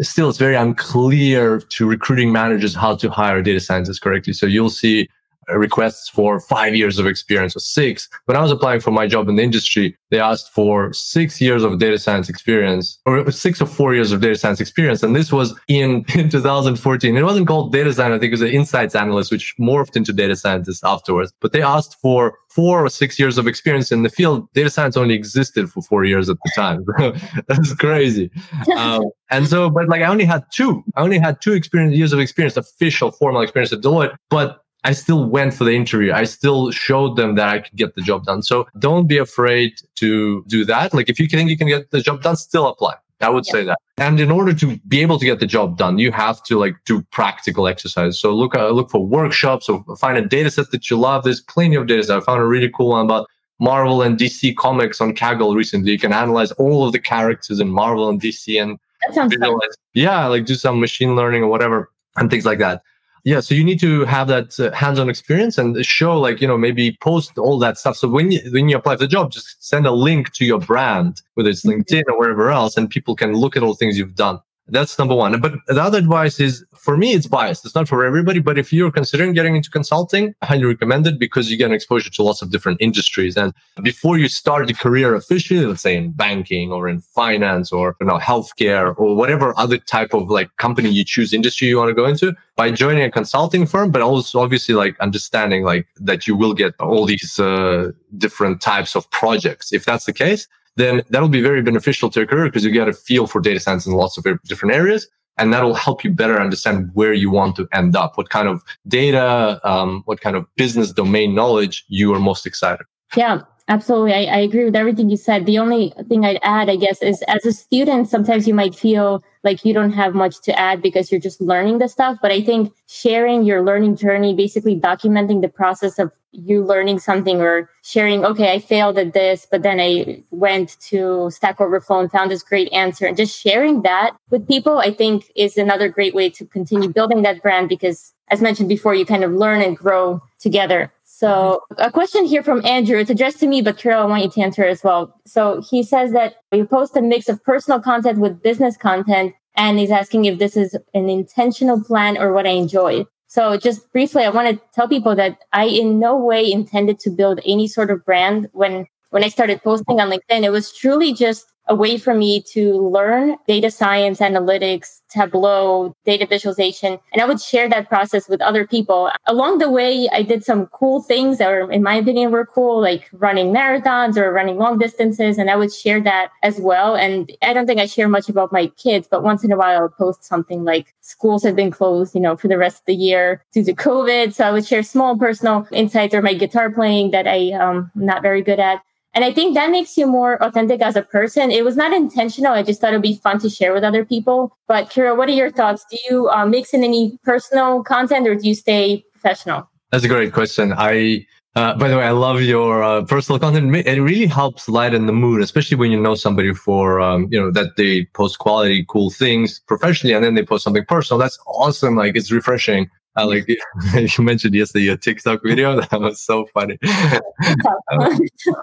[0.00, 4.32] still it's very unclear to recruiting managers how to hire data scientists correctly.
[4.32, 5.08] So you'll see
[5.48, 8.08] requests for five years of experience or six.
[8.26, 11.62] When I was applying for my job in the industry, they asked for six years
[11.62, 15.02] of data science experience or six or four years of data science experience.
[15.02, 17.16] And this was in, in 2014.
[17.16, 18.14] It wasn't called data science.
[18.14, 21.32] I think it was an insights analyst, which morphed into data scientist afterwards.
[21.40, 24.48] But they asked for four or six years of experience in the field.
[24.52, 26.84] Data science only existed for four years at the time.
[27.46, 28.30] That's crazy.
[28.76, 32.12] Um, and so, but like I only had two, I only had two experience, years
[32.12, 36.12] of experience, official formal experience at Deloitte, but I still went for the interview.
[36.12, 38.42] I still showed them that I could get the job done.
[38.42, 40.94] So don't be afraid to do that.
[40.94, 42.94] Like if you think you can get the job done, still apply.
[43.20, 43.52] I would yeah.
[43.52, 43.78] say that.
[43.96, 46.76] And in order to be able to get the job done, you have to like
[46.84, 48.20] do practical exercise.
[48.20, 51.24] So look, uh, look for workshops or find a data set that you love.
[51.24, 52.16] There's plenty of data.
[52.16, 53.26] I found a really cool one about
[53.58, 55.90] Marvel and DC comics on Kaggle recently.
[55.90, 59.60] You can analyze all of the characters in Marvel and DC and that sounds visualize.
[59.60, 59.74] Fun.
[59.94, 62.82] Yeah, like do some machine learning or whatever and things like that
[63.28, 66.56] yeah so you need to have that uh, hands-on experience and show like you know
[66.56, 69.62] maybe post all that stuff so when you when you apply for the job just
[69.62, 71.80] send a link to your brand whether it's mm-hmm.
[71.80, 74.98] linkedin or wherever else and people can look at all the things you've done that's
[74.98, 75.40] number one.
[75.40, 77.64] But the other advice is for me, it's biased.
[77.64, 78.40] It's not for everybody.
[78.40, 81.72] But if you're considering getting into consulting, I highly recommend it because you get an
[81.72, 83.36] exposure to lots of different industries.
[83.36, 83.52] And
[83.82, 88.06] before you start a career officially, let's say in banking or in finance or you
[88.06, 91.94] know healthcare or whatever other type of like company you choose industry you want to
[91.94, 96.36] go into, by joining a consulting firm, but also obviously like understanding like that you
[96.36, 99.72] will get all these uh, different types of projects.
[99.72, 100.48] If that's the case,
[100.78, 103.60] then that'll be very beneficial to your career because you get a feel for data
[103.60, 105.08] science in lots of different areas.
[105.36, 108.64] And that'll help you better understand where you want to end up, what kind of
[108.88, 112.86] data, um, what kind of business domain knowledge you are most excited.
[113.16, 114.12] Yeah, absolutely.
[114.12, 115.46] I, I agree with everything you said.
[115.46, 119.22] The only thing I'd add, I guess, is as a student, sometimes you might feel
[119.44, 122.18] like you don't have much to add because you're just learning the stuff.
[122.20, 127.40] But I think sharing your learning journey, basically documenting the process of you learning something
[127.40, 132.10] or sharing, okay, I failed at this, but then I went to Stack Overflow and
[132.10, 133.06] found this great answer.
[133.06, 137.22] And just sharing that with people, I think is another great way to continue building
[137.22, 140.92] that brand because as mentioned before, you kind of learn and grow together.
[141.18, 141.82] So mm-hmm.
[141.82, 142.96] a question here from Andrew.
[142.96, 145.12] It's addressed to me, but Carol, I want you to answer as well.
[145.26, 149.80] So he says that you post a mix of personal content with business content, and
[149.80, 153.04] he's asking if this is an intentional plan or what I enjoy.
[153.26, 157.10] So just briefly, I want to tell people that I in no way intended to
[157.10, 160.44] build any sort of brand when when I started posting on LinkedIn.
[160.44, 166.26] It was truly just a way for me to learn data science, analytics, Tableau, data
[166.26, 169.10] visualization, and I would share that process with other people.
[169.26, 172.80] Along the way, I did some cool things that were, in my opinion, were cool,
[172.80, 175.38] like running marathons or running long distances.
[175.38, 176.94] And I would share that as well.
[176.96, 179.80] And I don't think I share much about my kids, but once in a while
[179.80, 182.94] I'll post something like schools have been closed, you know, for the rest of the
[182.94, 184.34] year due to COVID.
[184.34, 188.06] So I would share small personal insights or my guitar playing that I, um, I'm
[188.06, 188.82] not very good at.
[189.14, 191.50] And I think that makes you more authentic as a person.
[191.50, 192.52] It was not intentional.
[192.52, 194.56] I just thought it'd be fun to share with other people.
[194.68, 195.84] But Kira, what are your thoughts?
[195.90, 199.68] Do you uh, mix in any personal content or do you stay professional?
[199.90, 200.74] That's a great question.
[200.76, 203.74] I, uh, by the way, I love your uh, personal content.
[203.74, 207.50] It really helps lighten the mood, especially when you know somebody for, um, you know,
[207.50, 211.18] that they post quality, cool things professionally, and then they post something personal.
[211.18, 211.96] That's awesome.
[211.96, 212.90] Like it's refreshing.
[213.18, 213.48] I like
[214.18, 215.80] you mentioned yesterday your TikTok video.
[215.88, 216.78] That was so funny.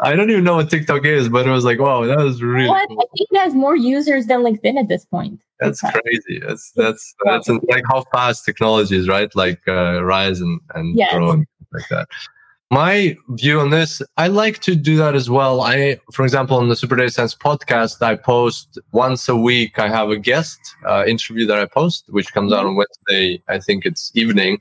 [0.01, 2.69] I don't even know what TikTok is, but it was like, wow, that was really.
[2.69, 2.87] What?
[2.87, 2.99] Cool.
[2.99, 5.41] I think it has more users than LinkedIn at this point.
[5.59, 6.39] That's crazy.
[6.45, 9.33] That's that's that's like how fast technology is, right?
[9.35, 11.13] Like uh, rise and and yes.
[11.13, 12.07] grow and like that
[12.75, 15.61] my view on this, I like to do that as well.
[15.61, 19.79] I, for example, on the Super Data Science podcast, I post once a week.
[19.79, 23.41] I have a guest uh, interview that I post, which comes out on Wednesday.
[23.47, 24.59] I think it's evening,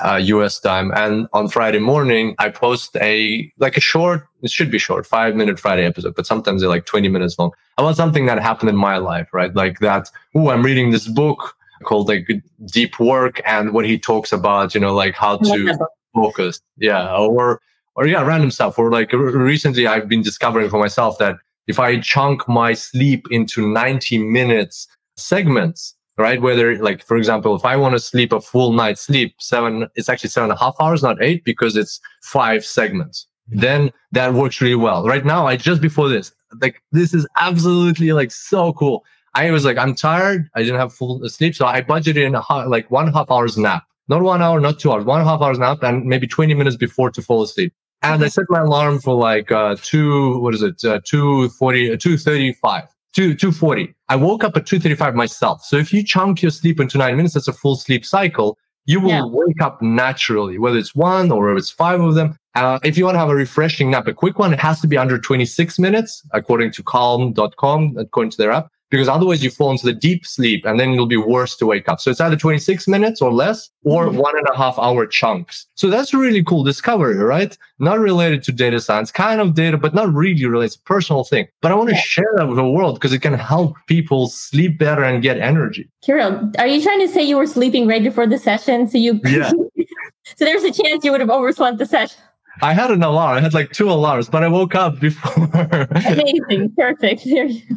[0.00, 0.92] uh, US time.
[0.94, 5.34] And on Friday morning, I post a, like a short, it should be short, five
[5.34, 8.76] minute Friday episode, but sometimes they're like 20 minutes long about something that happened in
[8.76, 9.52] my life, right?
[9.56, 12.30] Like that, oh, I'm reading this book called like
[12.66, 15.76] deep work and what he talks about, you know, like how to
[16.16, 16.62] focused.
[16.76, 17.14] Yeah.
[17.14, 17.60] Or,
[17.94, 18.78] or yeah, random stuff.
[18.78, 23.66] Or like recently I've been discovering for myself that if I chunk my sleep into
[23.68, 26.40] 90 minutes segments, right?
[26.40, 30.08] Whether like, for example, if I want to sleep a full night's sleep, seven, it's
[30.08, 33.26] actually seven and a half hours, not eight, because it's five segments.
[33.48, 35.06] Then that works really well.
[35.06, 39.04] Right now, I just before this, like this is absolutely like so cool.
[39.34, 40.48] I was like, I'm tired.
[40.54, 41.54] I didn't have full uh, sleep.
[41.54, 44.92] So I budgeted in a like one half hours nap not one hour, not two
[44.92, 47.72] hours, one and a half hours nap, and maybe 20 minutes before to fall asleep.
[48.02, 51.96] And I set my alarm for like uh, two, what is it, uh, 240, uh,
[51.96, 53.94] 235, 2, 240.
[54.08, 55.64] I woke up at 235 myself.
[55.64, 58.58] So if you chunk your sleep into nine minutes, that's a full sleep cycle.
[58.84, 59.24] You will yeah.
[59.24, 62.36] wake up naturally, whether it's one or if it's five of them.
[62.54, 64.86] Uh, if you want to have a refreshing nap, a quick one, it has to
[64.86, 69.70] be under 26 minutes, according to calm.com, according to their app because otherwise you fall
[69.70, 72.00] into the deep sleep and then it'll be worse to wake up.
[72.00, 74.18] So it's either 26 minutes or less or mm-hmm.
[74.18, 75.66] one and a half hour chunks.
[75.74, 77.56] So that's a really cool discovery, right?
[77.78, 80.66] Not related to data science, kind of data, but not really related.
[80.66, 81.46] It's a personal thing.
[81.62, 84.78] But I want to share that with the world because it can help people sleep
[84.78, 85.88] better and get energy.
[86.02, 88.88] Kirill, are you trying to say you were sleeping right before the session?
[88.88, 89.50] So you, yeah.
[90.36, 92.18] so there's a chance you would have overslept the session.
[92.62, 93.36] I had an alarm.
[93.36, 95.44] I had like two alarms, but I woke up before.
[95.90, 96.72] Amazing.
[96.76, 97.24] Perfect.
[97.24, 97.76] There you go.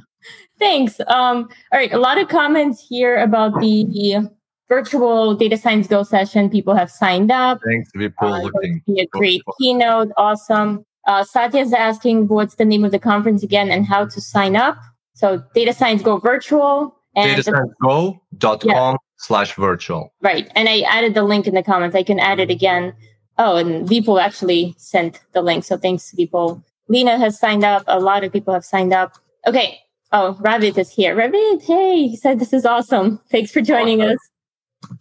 [0.59, 0.99] Thanks.
[1.07, 4.29] Um, all right, a lot of comments here about the
[4.67, 6.49] virtual data science go session.
[6.49, 7.59] People have signed up.
[7.65, 8.27] Thanks, people.
[8.27, 10.11] Uh, looking be a great keynote.
[10.17, 10.85] Awesome.
[11.07, 14.55] Uh, Satya is asking what's the name of the conference again and how to sign
[14.55, 14.77] up.
[15.15, 16.95] So Data Science Go Virtual.
[17.15, 18.95] And datasciencego.com yeah.
[19.17, 20.13] slash virtual.
[20.21, 20.49] Right.
[20.55, 21.95] And I added the link in the comments.
[21.95, 22.93] I can add it again.
[23.39, 25.63] Oh, and Vipul actually sent the link.
[25.63, 26.63] So thanks, to Vipul.
[26.87, 27.83] Lena has signed up.
[27.87, 29.17] A lot of people have signed up.
[29.47, 29.79] Okay.
[30.11, 31.15] Oh, Ravit is here.
[31.15, 33.19] Ravit, hey, he said this is awesome.
[33.29, 34.13] Thanks for joining awesome.
[34.13, 34.29] us.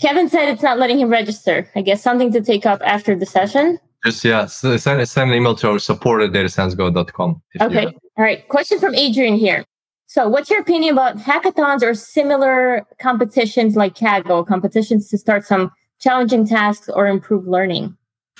[0.00, 1.70] Kevin said it's not letting him register.
[1.74, 3.78] I guess something to take up after the session.
[4.04, 7.42] Just yeah, send, send an email to our support at datasciencego.com.
[7.60, 7.86] Okay.
[7.86, 8.46] All right.
[8.48, 9.64] Question from Adrian here.
[10.06, 15.70] So, what's your opinion about hackathons or similar competitions like Kaggle, competitions to start some
[16.00, 17.96] challenging tasks or improve learning?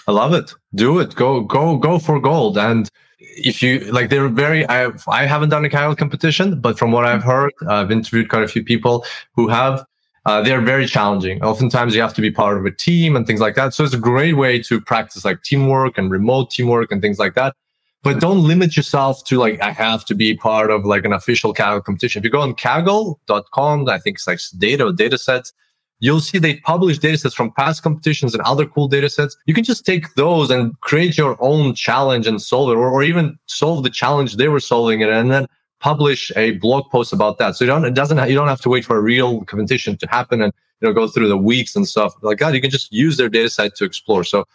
[0.08, 0.54] I love it.
[0.74, 1.14] Do it.
[1.14, 2.56] Go, go, go for gold.
[2.56, 4.66] And if you like, they're very.
[4.66, 8.42] I I haven't done a Kaggle competition, but from what I've heard, I've interviewed quite
[8.42, 9.84] a few people who have.
[10.24, 11.42] Uh, they're very challenging.
[11.42, 13.74] Oftentimes, you have to be part of a team and things like that.
[13.74, 17.34] So it's a great way to practice like teamwork and remote teamwork and things like
[17.34, 17.54] that.
[18.02, 21.52] But don't limit yourself to like I have to be part of like an official
[21.52, 22.20] Kaggle competition.
[22.20, 25.52] If you go on Kaggle.com, I think it's like data or data sets
[26.00, 29.37] you'll see they publish datasets from past competitions and other cool datasets.
[29.46, 33.02] You can just take those and create your own challenge and solve it, or, or
[33.02, 35.46] even solve the challenge they were solving it, and then
[35.80, 37.56] publish a blog post about that.
[37.56, 40.06] So you don't it doesn't you don't have to wait for a real competition to
[40.08, 42.54] happen and you know go through the weeks and stuff like that.
[42.54, 44.24] You can just use their dataset to explore.
[44.24, 44.46] So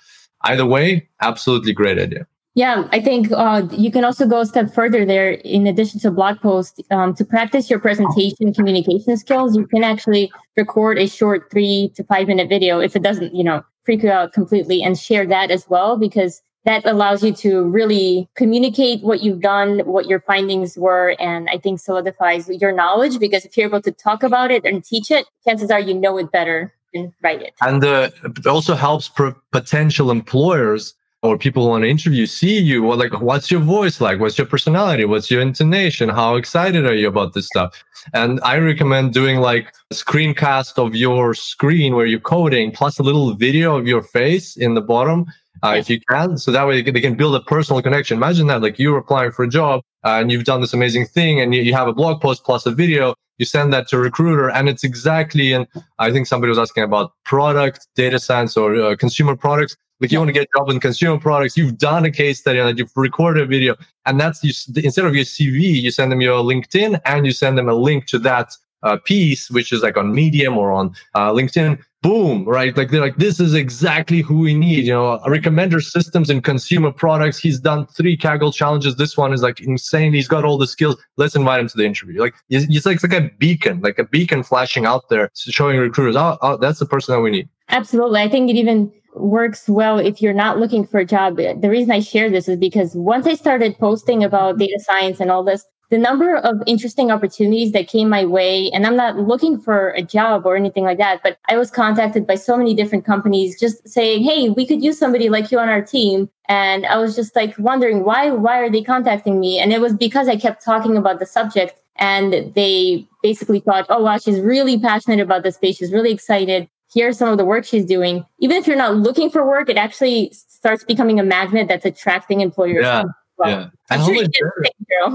[0.43, 2.27] either way, absolutely great idea.
[2.55, 5.31] Yeah, I think uh, you can also go a step further there.
[5.31, 10.31] In addition to blog post, um, to practice your presentation communication skills, you can actually
[10.55, 14.11] record a short three to five minute video if it doesn't, you know, freak you
[14.11, 15.97] out completely, and share that as well.
[15.97, 21.49] Because that allows you to really communicate what you've done, what your findings were, and
[21.49, 25.09] I think solidifies your knowledge because if you're able to talk about it and teach
[25.09, 27.55] it, chances are you know it better and write it.
[27.61, 32.83] And uh, it also helps pro- potential employers or people want to interview see you
[32.83, 34.19] well like what's your voice like?
[34.19, 35.05] What's your personality?
[35.05, 36.09] What's your intonation?
[36.09, 37.83] How excited are you about this stuff?
[38.13, 43.03] And i recommend doing like a screencast of your screen where you're coding plus a
[43.03, 45.25] little video of your face in the bottom
[45.63, 46.37] uh, if you can.
[46.37, 48.17] So that way they can, build a personal connection.
[48.17, 51.39] Imagine that like you're applying for a job uh, and you've done this amazing thing
[51.39, 53.15] and you, you have a blog post plus a video.
[53.37, 55.65] You send that to a recruiter and it's exactly and
[55.97, 59.75] i think somebody was asking about product data science or uh, consumer products.
[59.99, 62.59] Like you want to get a job in consumer products, you've done a case study
[62.59, 64.51] and you've recorded a video, and that's you,
[64.83, 68.05] instead of your CV, you send them your LinkedIn and you send them a link
[68.07, 68.51] to that
[68.83, 71.79] uh, piece, which is like on Medium or on uh, LinkedIn.
[72.01, 72.75] Boom, right?
[72.75, 74.85] Like they're like, this is exactly who we need.
[74.85, 77.37] You know, recommender systems and consumer products.
[77.37, 78.97] He's done three Kaggle challenges.
[78.97, 80.13] This one is like insane.
[80.13, 80.97] He's got all the skills.
[81.15, 82.19] Let's invite him to the interview.
[82.19, 86.17] Like it's like, it's like a beacon, like a beacon flashing out there, showing recruiters,
[86.17, 87.47] oh, oh, that's the person that we need.
[87.69, 88.19] Absolutely.
[88.19, 91.37] I think it even works well if you're not looking for a job.
[91.37, 95.31] The reason I share this is because once I started posting about data science and
[95.31, 99.59] all this, the number of interesting opportunities that came my way, and I'm not looking
[99.59, 103.05] for a job or anything like that, but I was contacted by so many different
[103.05, 106.29] companies just saying, Hey, we could use somebody like you on our team.
[106.49, 109.59] And I was just like wondering why, why are they contacting me?
[109.59, 114.01] And it was because I kept talking about the subject and they basically thought, Oh,
[114.01, 115.77] wow, she's really passionate about this space.
[115.77, 118.23] She's really excited here's some of the work she's doing.
[118.39, 122.41] Even if you're not looking for work, it actually starts becoming a magnet that's attracting
[122.41, 122.83] employers.
[122.83, 123.03] Yeah.
[123.37, 123.49] Well.
[123.49, 123.69] Yeah.
[123.89, 124.65] And how much better,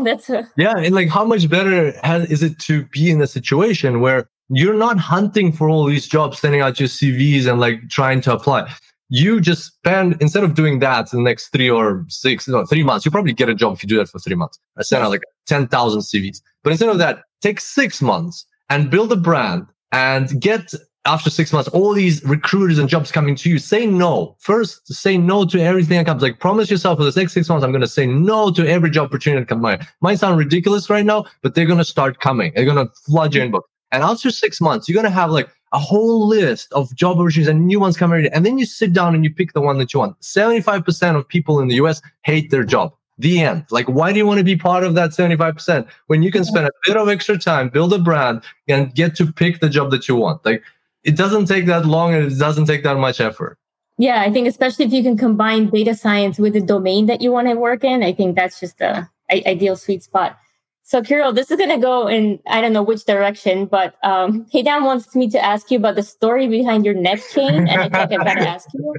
[0.04, 0.76] That's a- yeah.
[0.76, 4.74] And like, how much better has, is it to be in a situation where you're
[4.74, 8.72] not hunting for all these jobs, sending out your CVs and like trying to apply?
[9.10, 12.82] You just spend, instead of doing that in the next three or six, no, three
[12.82, 14.58] months, you probably get a job if you do that for three months.
[14.76, 16.42] I send out like 10,000 CVs.
[16.62, 20.74] But instead of that, take six months and build a brand and get
[21.08, 24.36] after six months, all these recruiters and jobs coming to you, say no.
[24.38, 26.22] First, say no to everything that comes.
[26.22, 28.90] Like, promise yourself for the next six months, I'm going to say no to every
[28.90, 32.20] job opportunity that comes my Might sound ridiculous right now, but they're going to start
[32.20, 32.52] coming.
[32.54, 33.52] They're going to flood your mm.
[33.52, 33.62] inbox.
[33.90, 37.48] And after six months, you're going to have like a whole list of job opportunities
[37.48, 38.32] and new ones coming in.
[38.34, 40.20] And then you sit down and you pick the one that you want.
[40.20, 42.92] 75% of people in the US hate their job.
[43.20, 43.64] The end.
[43.70, 46.66] Like, why do you want to be part of that 75% when you can spend
[46.66, 50.06] a bit of extra time, build a brand, and get to pick the job that
[50.06, 50.44] you want?
[50.44, 50.62] Like,
[51.04, 53.58] it doesn't take that long and it doesn't take that much effort.
[53.98, 57.32] Yeah, I think especially if you can combine data science with the domain that you
[57.32, 60.38] want to work in, I think that's just a, a ideal sweet spot.
[60.84, 64.46] So, Kirill, this is going to go in I don't know which direction, but um,
[64.54, 68.06] Heydan wants me to ask you about the story behind your net chain, and I
[68.06, 68.94] think got to ask you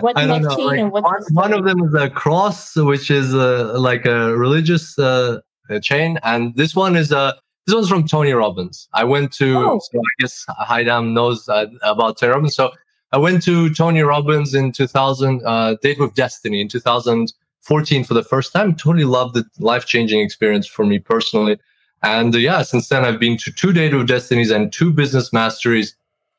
[0.00, 0.54] what net know.
[0.54, 4.06] chain like, and what's one, one, of them is a cross, which is uh, like
[4.06, 5.40] a religious uh,
[5.82, 7.34] chain, and this one is a
[7.68, 8.88] this one's from Tony Robbins.
[8.94, 9.78] I went to, oh.
[9.78, 12.54] so I guess Haidam knows uh, about Tony Robbins.
[12.54, 12.70] So
[13.12, 18.22] I went to Tony Robbins in 2000, uh, Date with Destiny in 2014 for the
[18.22, 18.74] first time.
[18.74, 21.58] Totally loved the life changing experience for me personally.
[22.02, 25.30] And uh, yeah, since then I've been to two Date with Destinies and two business
[25.30, 25.94] masteries.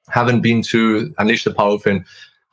[0.09, 2.05] Haven't been to Unleash the Power Within.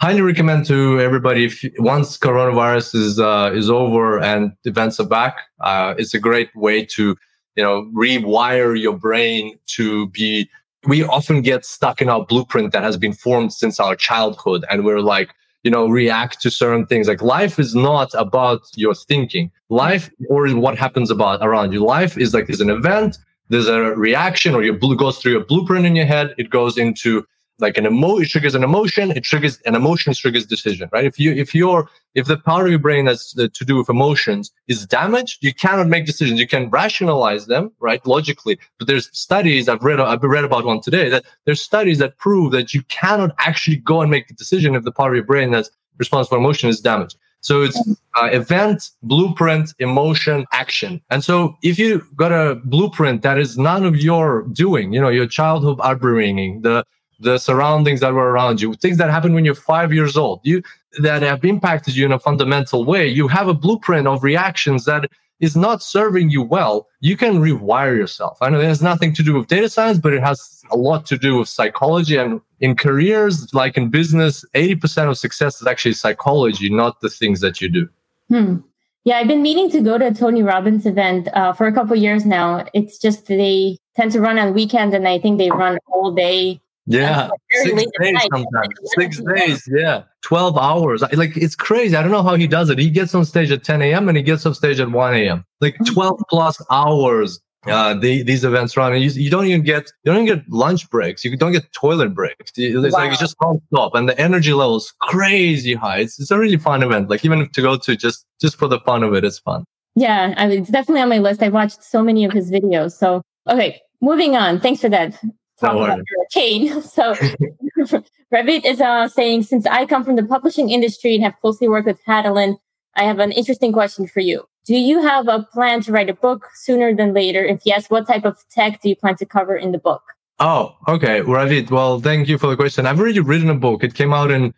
[0.02, 5.38] Highly recommend to everybody if once coronavirus is uh, is over and events are back,
[5.60, 7.16] uh, it's a great way to
[7.56, 10.48] you know, rewire your brain to be,
[10.86, 14.64] we often get stuck in our blueprint that has been formed since our childhood.
[14.70, 15.30] And we're like,
[15.64, 17.08] you know, react to certain things.
[17.08, 19.50] Like life is not about your thinking.
[19.68, 21.84] Life or what happens about around you.
[21.84, 25.44] Life is like there's an event, there's a reaction, or your blue goes through your
[25.44, 26.34] blueprint in your head.
[26.38, 27.26] It goes into
[27.58, 31.04] like an emo it triggers an emotion it triggers an emotion triggers decision right?
[31.04, 34.50] If you if you're if the part of your brain that's to do with emotions
[34.68, 36.38] is damaged you cannot make decisions.
[36.40, 38.58] You can rationalize them right logically.
[38.78, 42.52] But there's studies i've read i've read about one today that there's studies that prove
[42.52, 45.50] that you cannot actually go and make the decision if the part of your brain
[45.50, 47.16] that's responsible for emotion is damaged.
[47.40, 47.78] So it's
[48.20, 51.00] uh, event, blueprint, emotion, action.
[51.10, 55.10] And so if you got a blueprint that is none of your doing, you know,
[55.10, 56.84] your childhood upbringing, the
[57.20, 60.62] the surroundings that were around you, things that happened when you're five years old, you
[60.98, 63.06] that have impacted you in a fundamental way.
[63.06, 65.10] You have a blueprint of reactions that
[65.40, 66.88] is not serving you well.
[67.00, 68.38] You can rewire yourself.
[68.40, 71.04] I know it has nothing to do with data science, but it has a lot
[71.06, 72.16] to do with psychology.
[72.16, 77.40] And in careers, like in business, 80% of success is actually psychology, not the things
[77.40, 77.88] that you do.
[78.28, 78.56] Hmm.
[79.04, 81.94] Yeah, I've been meaning to go to a Tony Robbins event uh, for a couple
[81.94, 82.66] years now.
[82.74, 86.60] It's just they tend to run on weekends, and I think they run all day
[86.86, 88.74] Yeah, six days sometimes.
[88.96, 91.02] Six days, yeah, twelve hours.
[91.12, 91.96] Like it's crazy.
[91.96, 92.78] I don't know how he does it.
[92.78, 94.08] He gets on stage at 10 a.m.
[94.08, 95.44] and he gets off stage at 1 a.m.
[95.60, 95.92] Like mm-hmm.
[95.92, 97.40] 12 plus hours.
[97.66, 98.92] Uh, the, these events run.
[98.92, 101.24] You, you, don't even get you don't even get lunch breaks.
[101.24, 102.52] You don't get toilet breaks.
[102.54, 103.00] It's wow.
[103.00, 105.98] like it's just non-stop, and the energy level is crazy high.
[105.98, 107.10] It's, it's a really fun event.
[107.10, 109.64] Like even to go to just just for the fun of it, it's fun.
[109.96, 111.42] Yeah, I mean, it's definitely on my list.
[111.42, 112.92] I watched so many of his videos.
[112.92, 114.60] So okay, moving on.
[114.60, 115.20] Thanks for that
[115.60, 116.82] talk no about your chain.
[116.82, 117.14] So
[118.32, 121.86] Ravit is uh, saying, since I come from the publishing industry and have closely worked
[121.86, 122.56] with Hadelin,
[122.94, 124.44] I have an interesting question for you.
[124.64, 127.44] Do you have a plan to write a book sooner than later?
[127.44, 130.02] If yes, what type of tech do you plan to cover in the book?
[130.38, 131.20] Oh, okay.
[131.20, 132.86] Ravit, well, thank you for the question.
[132.86, 133.84] I've already written a book.
[133.84, 134.52] It came out in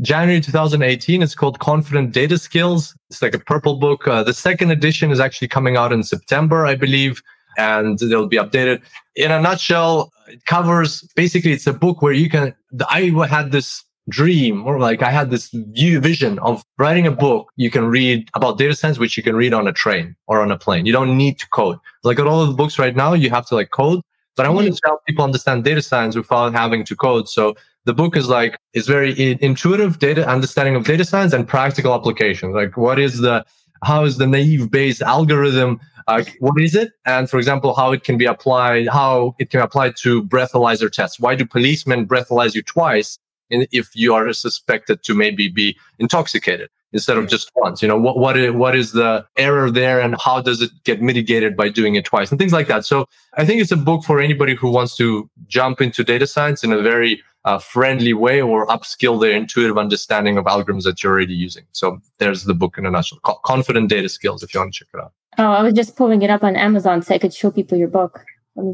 [0.00, 1.22] January 2018.
[1.22, 2.94] It's called Confident Data Skills.
[3.10, 4.06] It's like a purple book.
[4.06, 7.22] Uh, the second edition is actually coming out in September, I believe
[7.58, 8.80] and they'll be updated.
[9.16, 12.54] In a nutshell, it covers basically it's a book where you can.
[12.88, 17.50] I had this dream or like I had this view vision of writing a book
[17.56, 20.50] you can read about data science, which you can read on a train or on
[20.50, 20.86] a plane.
[20.86, 21.78] You don't need to code.
[22.04, 24.00] Like all of the books right now, you have to like code.
[24.36, 27.28] But I want to help people understand data science without having to code.
[27.28, 27.56] So
[27.86, 32.54] the book is like is very intuitive data understanding of data science and practical applications.
[32.54, 33.44] Like what is the
[33.82, 36.92] how is the naive Bayes algorithm uh, what is it?
[37.04, 41.20] And for example, how it can be applied, how it can apply to breathalyzer tests.
[41.20, 43.18] Why do policemen breathalyze you twice
[43.50, 47.82] if you are suspected to maybe be intoxicated instead of just once?
[47.82, 51.02] You know, what, what is, what is the error there and how does it get
[51.02, 52.86] mitigated by doing it twice and things like that.
[52.86, 56.64] So I think it's a book for anybody who wants to jump into data science
[56.64, 61.12] in a very uh, friendly way or upskill their intuitive understanding of algorithms that you're
[61.12, 61.64] already using.
[61.72, 63.18] So there's the book in a nutshell.
[63.44, 65.12] Confident Data Skills, if you want to check it out.
[65.38, 67.88] Oh, I was just pulling it up on Amazon so I could show people your
[67.88, 68.20] book.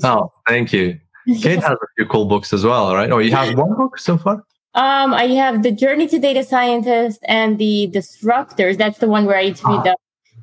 [0.02, 0.98] Oh, thank you.
[1.40, 3.10] Kate has a few cool books as well, right?
[3.10, 4.44] Oh, you have one book so far?
[4.74, 8.76] Um, I have the Journey to Data Scientist and the Disruptors.
[8.76, 9.82] That's the one where I interviewed ah.
[9.82, 9.96] the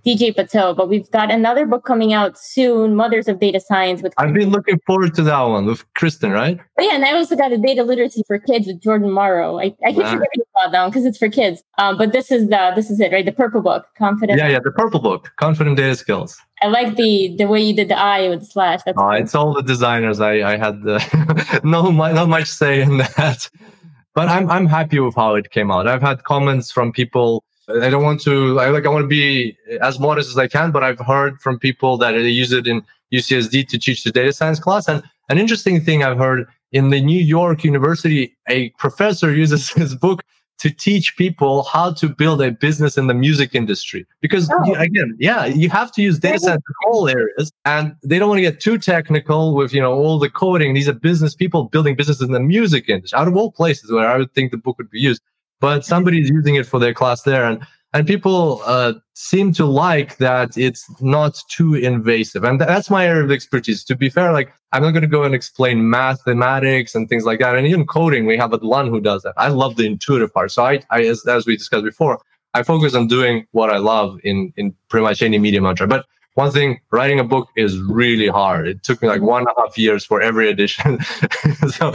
[0.06, 4.02] DJ Patil, but we've got another book coming out soon, Mothers of Data Science.
[4.02, 6.60] With I've been looking forward to that one with Kristen, right?
[6.80, 9.60] Oh, yeah, and I also got a data literacy for kids with Jordan Morrow.
[9.60, 11.62] I, I keep forgetting about that one because it's for kids.
[11.78, 13.26] Um, but this is the this is it, right?
[13.26, 14.40] The purple book, confident.
[14.40, 16.36] Yeah, yeah, the purple book, confident data skills.
[16.64, 18.82] I like the the way you did the eye with the slash.
[18.84, 19.12] That's oh, cool.
[19.12, 20.20] it's all the designers.
[20.20, 23.48] I I had the, no not much say in that,
[24.16, 25.88] but I'm I'm happy with how it came out.
[25.88, 27.44] I've had comments from people
[27.82, 30.72] I don't want to I like I want to be as modest as I can,
[30.72, 34.34] but I've heard from people that they use it in UCSD to teach the data
[34.34, 34.88] science class.
[34.88, 39.96] And an interesting thing I've heard in the New York University, a professor uses his
[39.96, 40.22] book
[40.60, 44.06] to teach people how to build a business in the music industry.
[44.22, 44.76] Because oh.
[44.76, 48.38] again, yeah, you have to use data science in all areas and they don't want
[48.38, 50.76] to get too technical with, you know, all the coding.
[50.76, 54.08] These are business people building businesses in the music industry out of all places where
[54.08, 55.24] I would think the book would be used
[55.62, 57.46] but somebody's using it for their class there.
[57.46, 62.44] And and people uh, seem to like that it's not too invasive.
[62.44, 63.86] And that's my area of expertise.
[63.86, 67.40] To be fair like i'm not going to go and explain mathematics and things like
[67.40, 67.56] that.
[67.56, 69.34] And even coding we have a one who does that.
[69.38, 70.52] I love the intuitive part.
[70.52, 72.20] So i, I as, as we discussed before
[72.54, 76.06] i focus on doing what i love in in pretty much any medium but
[76.36, 78.66] one thing writing a book is really hard.
[78.66, 81.00] It took me like one and a half years for every edition.
[81.78, 81.94] So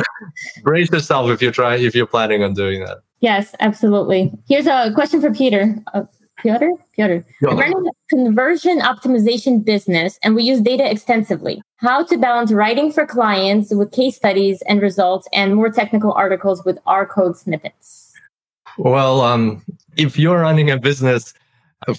[0.62, 4.32] brace yourself if you're trying if you're planning on doing that Yes, absolutely.
[4.48, 5.76] Here's a question for Peter.
[5.94, 6.04] Uh,
[6.38, 6.68] Piotr?
[6.94, 7.24] Piotr.
[7.40, 11.62] We're running a conversion optimization business and we use data extensively.
[11.76, 16.64] How to balance writing for clients with case studies and results and more technical articles
[16.64, 18.12] with R code snippets?
[18.76, 19.64] Well, um,
[19.96, 21.32] if you're running a business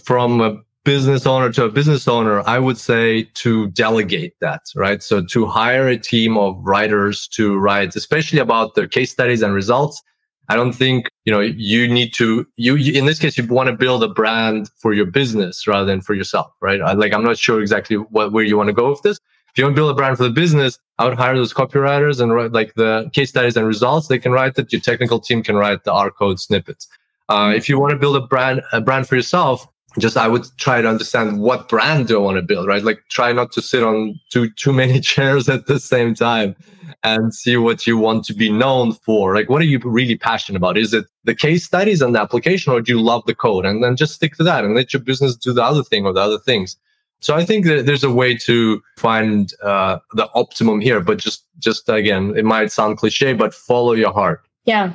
[0.03, 5.01] from a business owner to a business owner, I would say to delegate that, right?
[5.01, 9.53] So to hire a team of writers to write, especially about their case studies and
[9.53, 10.01] results
[10.49, 13.67] I don't think, you know, you need to, you, you, in this case, you want
[13.67, 16.79] to build a brand for your business rather than for yourself, right?
[16.97, 19.19] Like, I'm not sure exactly what, where you want to go with this.
[19.49, 22.21] If you want to build a brand for the business, I would hire those copywriters
[22.21, 24.07] and write like the case studies and results.
[24.07, 24.71] They can write it.
[24.71, 26.87] Your technical team can write the R code snippets.
[27.27, 29.67] Uh, if you want to build a brand, a brand for yourself,
[29.99, 32.83] just I would try to understand what brand do I want to build, right?
[32.83, 36.55] Like try not to sit on too too many chairs at the same time
[37.03, 39.33] and see what you want to be known for.
[39.33, 40.77] Like what are you really passionate about?
[40.77, 43.65] Is it the case studies and the application or do you love the code?
[43.65, 46.13] And then just stick to that and let your business do the other thing or
[46.13, 46.77] the other things.
[47.19, 51.45] So I think that there's a way to find uh, the optimum here, but just
[51.59, 54.45] just again, it might sound cliche, but follow your heart.
[54.65, 54.93] Yeah,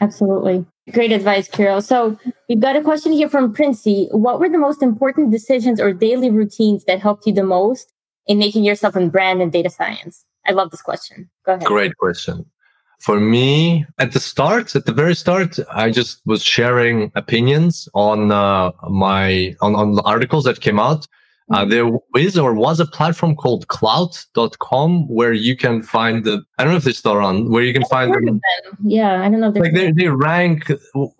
[0.00, 0.64] absolutely.
[0.92, 1.82] Great advice, Kirill.
[1.82, 2.18] So
[2.48, 4.08] we've got a question here from Princey.
[4.10, 7.92] What were the most important decisions or daily routines that helped you the most
[8.26, 10.24] in making yourself in brand and data science?
[10.46, 11.28] I love this question.
[11.44, 11.66] Go ahead.
[11.66, 12.46] Great question.
[13.00, 18.32] For me, at the start, at the very start, I just was sharing opinions on
[18.32, 21.06] uh, my on, on the articles that came out.
[21.50, 26.64] Uh, there is or was a platform called klout.com where you can find the, I
[26.64, 28.40] don't know if they're still around, where you can find Heard the, of them.
[28.84, 29.48] Yeah, I don't know.
[29.48, 30.70] If like they, they rank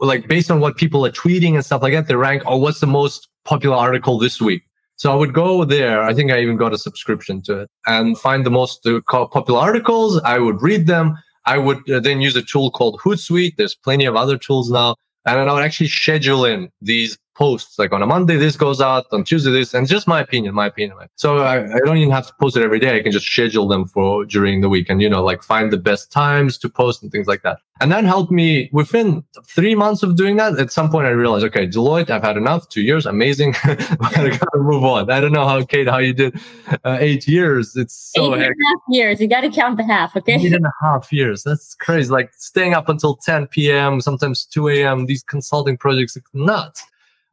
[0.01, 2.81] like based on what people are tweeting and stuff like that they rank oh what's
[2.81, 4.63] the most popular article this week?
[4.97, 6.03] So i would go there.
[6.03, 7.71] I think i even got a subscription to it.
[7.87, 10.21] And find the most uh, popular articles.
[10.25, 11.17] I would read them.
[11.47, 13.57] I would uh, then use a tool called hootsuite.
[13.57, 14.97] There's plenty of other tools now.
[15.25, 18.81] And then i would actually schedule in these posts like on a monday this goes
[18.81, 22.11] out on tuesday this and just my opinion my opinion so I, I don't even
[22.11, 24.91] have to post it every day i can just schedule them for during the week
[24.91, 27.93] and you know like find the best times to post and things like that and
[27.93, 30.59] that helped me within three months of doing that.
[30.59, 32.69] At some point, I realized, okay, Deloitte, I've had enough.
[32.69, 33.55] Two years, amazing.
[33.65, 35.11] but I gotta move on.
[35.11, 36.41] I don't know how Kate, how you did
[36.85, 37.77] uh, eight years.
[37.77, 39.21] It's so Eight and a half years.
[39.21, 40.35] You got to count the half, okay?
[40.35, 41.45] Eight and a half years.
[41.45, 42.11] That's crazy.
[42.11, 45.07] Like staying up until 10 p.m., sometimes 2 a.m.
[45.07, 46.83] These consulting projects, it's nuts.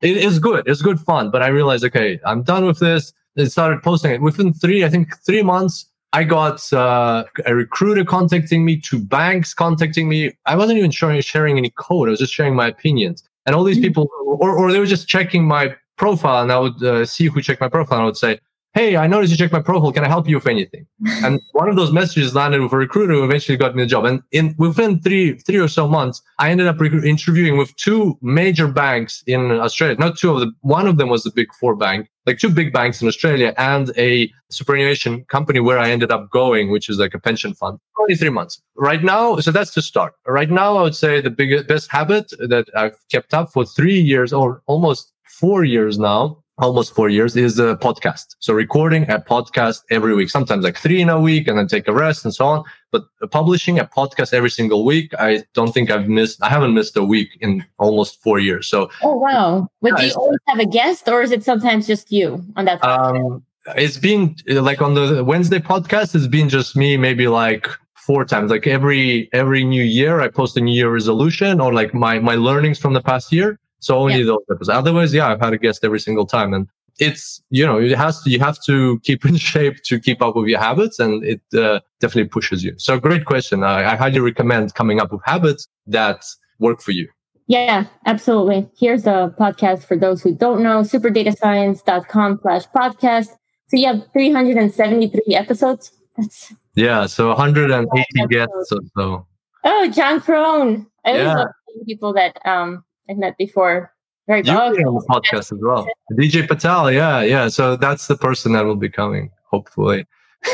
[0.01, 0.67] It is good.
[0.67, 1.31] It's good fun.
[1.31, 3.13] But I realized, okay, I'm done with this.
[3.37, 5.85] I started posting it within three, I think three months.
[6.13, 10.31] I got uh, a recruiter contacting me, two banks contacting me.
[10.45, 12.07] I wasn't even sharing, sharing any code.
[12.07, 13.23] I was just sharing my opinions.
[13.45, 13.83] And all these Mhm.
[13.83, 17.41] people, or, or they were just checking my profile, and I would uh, see who
[17.41, 18.39] checked my profile, and I would say,
[18.75, 19.91] "Hey, I noticed you checked my profile.
[19.91, 20.85] Can I help you with anything?"
[21.23, 24.05] and one of those messages landed with a recruiter who eventually got me the job.
[24.05, 28.67] And in within three three or so months, I ended up interviewing with two major
[28.67, 29.95] banks in Australia.
[29.97, 30.55] Not two of them.
[30.61, 33.91] One of them was the Big Four bank, like two big banks in Australia, and
[33.97, 37.79] a superannuation company where I ended up going, which is like a pension fund.
[37.99, 38.61] Only three months.
[38.75, 40.13] Right now, so that's the start.
[40.27, 43.99] Right now, I would say the biggest best habit that I've kept up for three
[43.99, 48.35] years or almost four years now almost four years is a podcast.
[48.39, 51.87] So recording a podcast every week, sometimes like three in a week and then take
[51.87, 52.63] a rest and so on.
[52.91, 56.95] But publishing a podcast every single week, I don't think I've missed, I haven't missed
[56.95, 58.67] a week in almost four years.
[58.67, 59.67] So, Oh, wow.
[59.81, 62.83] But do you always have a guest or is it sometimes just you on that?
[62.83, 63.43] um,
[63.75, 68.51] it's been like on the Wednesday podcast, it's been just me maybe like four times,
[68.51, 72.35] like every, every new year, I post a new year resolution or like my, my
[72.35, 73.59] learnings from the past year.
[73.85, 74.69] So only those episodes.
[74.81, 76.53] Otherwise, yeah, I've had a guest every single time.
[76.55, 76.67] And
[76.97, 80.35] it's, you know, it has to, you have to keep in shape to keep up
[80.35, 82.73] with your habits and it uh, definitely pushes you.
[82.77, 83.63] So great question.
[83.63, 86.23] I, I highly recommend coming up with habits that
[86.59, 87.07] work for you.
[87.47, 88.67] Yeah, absolutely.
[88.79, 93.29] Here's the podcast for those who don't know, superdatascience.com slash podcast.
[93.67, 95.91] So you have 373 episodes.
[96.17, 97.05] That's Yeah.
[97.07, 99.27] So 180 guests or so.
[99.63, 100.87] oh, Jon Krohn.
[101.05, 101.35] I always Yeah.
[101.35, 101.47] love
[101.85, 103.91] people that um I've met before.
[104.27, 105.87] Very You on the podcast as well.
[106.13, 106.93] DJ Patil.
[106.93, 107.21] Yeah.
[107.21, 107.47] Yeah.
[107.47, 110.05] So that's the person that will be coming, hopefully.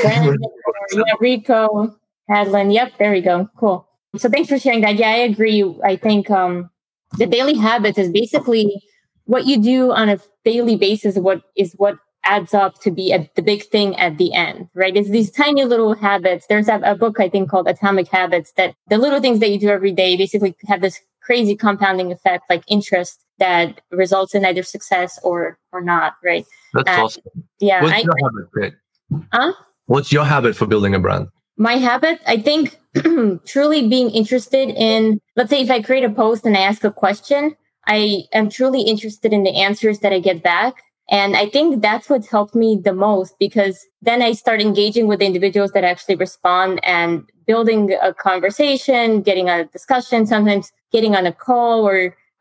[0.02, 0.38] Brandon,
[0.93, 1.95] yeah, Rico,
[2.30, 2.74] Hadelin.
[2.74, 3.49] Yep, there we go.
[3.58, 3.88] Cool.
[4.18, 4.95] So thanks for sharing that.
[4.95, 5.64] Yeah, I agree.
[5.84, 6.70] I think um,
[7.18, 8.82] the daily habits is basically
[9.26, 11.18] what you do on a daily basis.
[11.18, 14.95] What is what adds up to be a, the big thing at the end, right?
[14.95, 16.45] It's these tiny little habits.
[16.47, 19.60] There's a, a book I think called Atomic Habits that the little things that you
[19.60, 24.63] do every day basically have this crazy compounding effect, like interest that results in either
[24.63, 26.45] success or or not, right?
[26.74, 27.24] That's Uh, awesome.
[27.59, 29.26] Yeah, What's I, your habit, Kate?
[29.34, 29.53] Huh?
[29.86, 31.28] What's your habit for building a brand?
[31.57, 32.80] my habit i think
[33.45, 36.91] truly being interested in let's say if i create a post and i ask a
[36.91, 37.53] question
[37.88, 42.09] i am truly interested in the answers that i get back and i think that's
[42.09, 46.15] what's helped me the most because then i start engaging with the individuals that actually
[46.15, 51.97] respond and building a conversation getting a discussion sometimes getting on a call or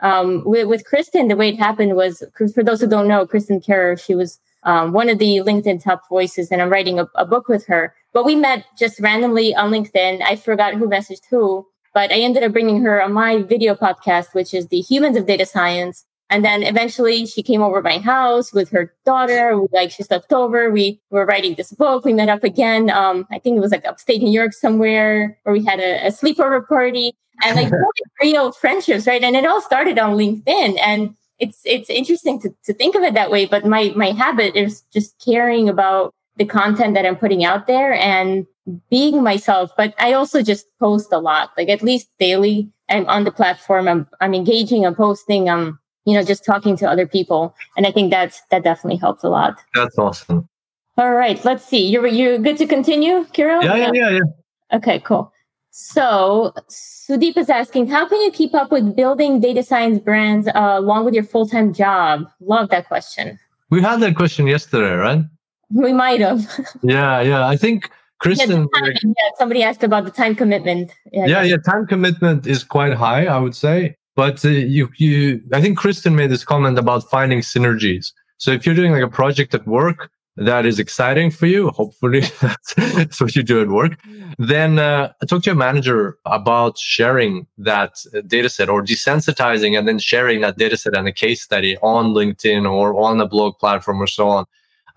[0.08, 2.22] um, with, with kristen the way it happened was
[2.54, 4.30] for those who don't know kristen Kehrer, she was
[4.70, 7.94] um, one of the linkedin top voices and i'm writing a, a book with her
[8.12, 10.22] but we met just randomly on LinkedIn.
[10.22, 14.34] I forgot who messaged who, but I ended up bringing her on my video podcast,
[14.34, 16.04] which is the Humans of Data Science.
[16.30, 19.60] And then eventually she came over my house with her daughter.
[19.72, 20.70] Like she slept over.
[20.70, 22.04] We were writing this book.
[22.04, 22.88] We met up again.
[22.88, 26.10] Um, I think it was like upstate New York somewhere where we had a, a
[26.10, 27.12] sleepover party
[27.42, 29.22] and like really real friendships, right?
[29.22, 30.78] And it all started on LinkedIn.
[30.80, 33.46] And it's it's interesting to, to think of it that way.
[33.46, 37.92] But my my habit is just caring about the content that I'm putting out there
[37.94, 38.46] and
[38.88, 39.72] being myself.
[39.76, 42.70] But I also just post a lot, like at least daily.
[42.88, 43.88] I'm on the platform.
[43.88, 44.86] I'm I'm engaging.
[44.86, 45.50] I'm posting.
[45.50, 49.24] I'm you know just talking to other people, and I think that's that definitely helps
[49.24, 49.58] a lot.
[49.74, 50.48] That's awesome.
[50.96, 51.86] All right, let's see.
[51.86, 53.62] You're you're good to continue, Kirill.
[53.62, 54.76] Yeah, yeah, yeah, yeah.
[54.76, 55.32] Okay, cool.
[55.70, 60.52] So Sudeep is asking, how can you keep up with building data science brands uh,
[60.54, 62.28] along with your full time job?
[62.40, 63.38] Love that question.
[63.70, 65.24] We had that question yesterday, right?
[65.72, 66.46] We might have.
[66.82, 67.46] Yeah, yeah.
[67.46, 67.88] I think
[68.18, 68.68] Kristen.
[68.74, 70.92] Yeah, time, yeah, somebody asked about the time commitment.
[71.12, 73.96] Yeah, yeah, yeah, time commitment is quite high, I would say.
[74.20, 78.12] But uh, you, you, I think Kristen made this comment about finding synergies.
[78.36, 82.20] So if you're doing like a project at work that is exciting for you, hopefully
[82.76, 83.98] that's, what you do at work,
[84.38, 87.94] then uh, talk to your manager about sharing that
[88.26, 92.12] data set or desensitizing and then sharing that data set and a case study on
[92.12, 94.44] LinkedIn or on a blog platform or so on.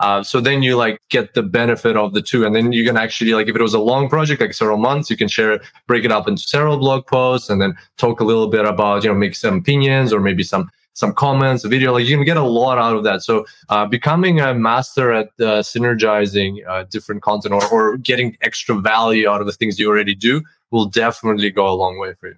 [0.03, 2.97] Uh, so then you like get the benefit of the two, and then you can
[2.97, 5.61] actually like if it was a long project, like several months, you can share, it,
[5.87, 9.09] break it up into several blog posts, and then talk a little bit about you
[9.09, 11.93] know make some opinions or maybe some some comments, a video.
[11.93, 13.23] Like you can get a lot out of that.
[13.23, 18.75] So uh, becoming a master at uh, synergizing uh, different content or, or getting extra
[18.75, 20.41] value out of the things you already do
[20.71, 22.35] will definitely go a long way for you.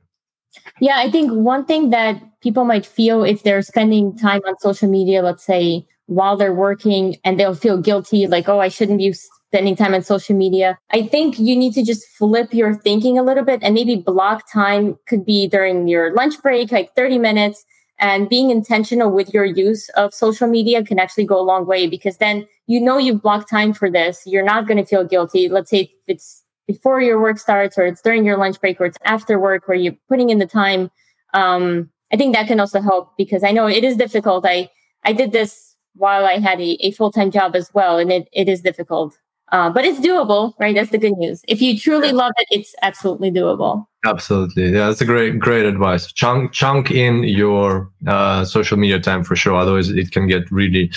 [0.81, 4.89] Yeah, I think one thing that people might feel if they're spending time on social
[4.89, 9.13] media, let's say while they're working and they'll feel guilty, like, oh, I shouldn't be
[9.13, 10.77] spending time on social media.
[10.91, 14.43] I think you need to just flip your thinking a little bit and maybe block
[14.51, 17.65] time could be during your lunch break, like 30 minutes.
[17.97, 21.87] And being intentional with your use of social media can actually go a long way
[21.87, 24.21] because then you know you've blocked time for this.
[24.25, 25.47] You're not going to feel guilty.
[25.47, 28.97] Let's say it's before your work starts or it's during your lunch break or it's
[29.03, 30.89] after work where you're putting in the time.
[31.33, 34.45] Um, I think that can also help because I know it is difficult.
[34.45, 34.69] I,
[35.03, 37.97] I did this while I had a, a full time job as well.
[37.97, 39.17] And it, it is difficult,
[39.51, 40.75] uh, but it's doable, right?
[40.75, 41.41] That's the good news.
[41.47, 43.85] If you truly love it, it's absolutely doable.
[44.05, 44.65] Absolutely.
[44.71, 46.11] Yeah, that's a great, great advice.
[46.11, 49.55] Chunk, chunk in your uh, social media time for sure.
[49.55, 50.91] Otherwise, it can get really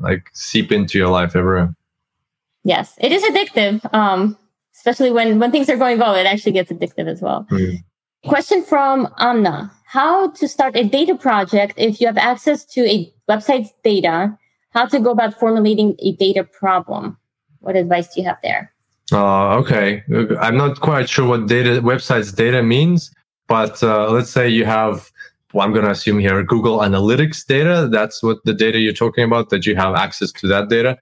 [0.00, 1.74] like seep into your life everywhere.
[2.64, 3.94] Yes, it is addictive.
[3.94, 4.36] Um,
[4.78, 7.46] especially when when things are going well, it actually gets addictive as well.
[7.50, 7.84] Mm.
[8.24, 13.10] Question from Anna how to start a data project if you have access to a
[13.26, 14.36] website's data,
[14.70, 17.16] how to go about formulating a data problem.
[17.60, 18.70] What advice do you have there?
[19.10, 20.02] Uh, okay.
[20.40, 23.10] I'm not quite sure what data websites data means,
[23.46, 25.10] but uh, let's say you have,
[25.54, 27.88] well, I'm going to assume here Google Analytics data.
[27.90, 30.98] That's what the data you're talking about, that you have access to that data.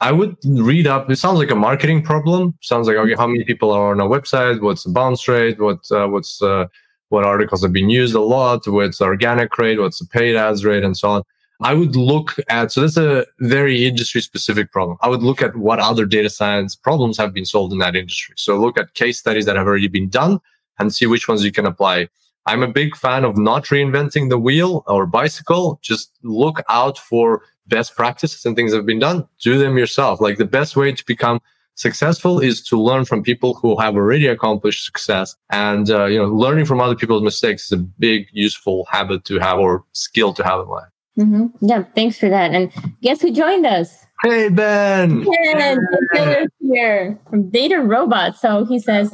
[0.00, 1.10] I would read up.
[1.10, 2.54] It sounds like a marketing problem.
[2.60, 4.60] Sounds like okay, how many people are on a website?
[4.60, 5.58] What's the bounce rate?
[5.58, 6.66] What uh, what's uh,
[7.08, 10.84] what articles have been used a lot, what's organic rate, what's the paid ads rate,
[10.84, 11.22] and so on.
[11.62, 14.98] I would look at, so that's a very industry specific problem.
[15.00, 18.34] I would look at what other data science problems have been solved in that industry.
[18.36, 20.38] So look at case studies that have already been done
[20.78, 22.08] and see which ones you can apply.
[22.46, 25.78] I'm a big fan of not reinventing the wheel or bicycle.
[25.82, 29.26] Just look out for best practices and things that have been done.
[29.40, 30.20] Do them yourself.
[30.20, 31.40] Like the best way to become
[31.76, 36.24] successful is to learn from people who have already accomplished success and uh, you know
[36.24, 40.42] learning from other people's mistakes is a big useful habit to have or skill to
[40.42, 40.88] have in life
[41.18, 41.46] mm-hmm.
[41.60, 42.72] yeah thanks for that and
[43.02, 45.22] guess who joined us hey ben
[45.52, 45.78] ben
[46.14, 46.46] hey.
[46.62, 49.12] here from DataRobot so he says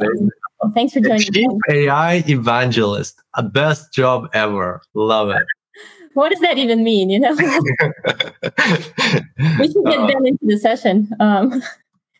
[0.62, 5.42] well, thanks for joining Chief ai evangelist a best job ever love it
[6.14, 7.34] what does that even mean you know
[9.58, 11.62] we should get uh, ben into the session um,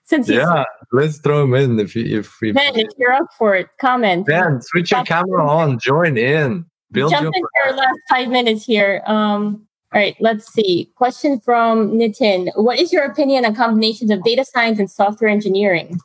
[0.05, 2.53] since yeah, let's throw him in if you, if we.
[2.53, 4.27] Ben, if you're up for it, comment.
[4.27, 5.79] Ben, switch your camera on.
[5.79, 6.67] Join in.
[6.91, 9.03] Build Jump in for our last five minutes here.
[9.07, 10.91] Um, all right, let's see.
[10.97, 12.51] Question from Nitin.
[12.57, 15.99] What is your opinion on combinations of data science and software engineering?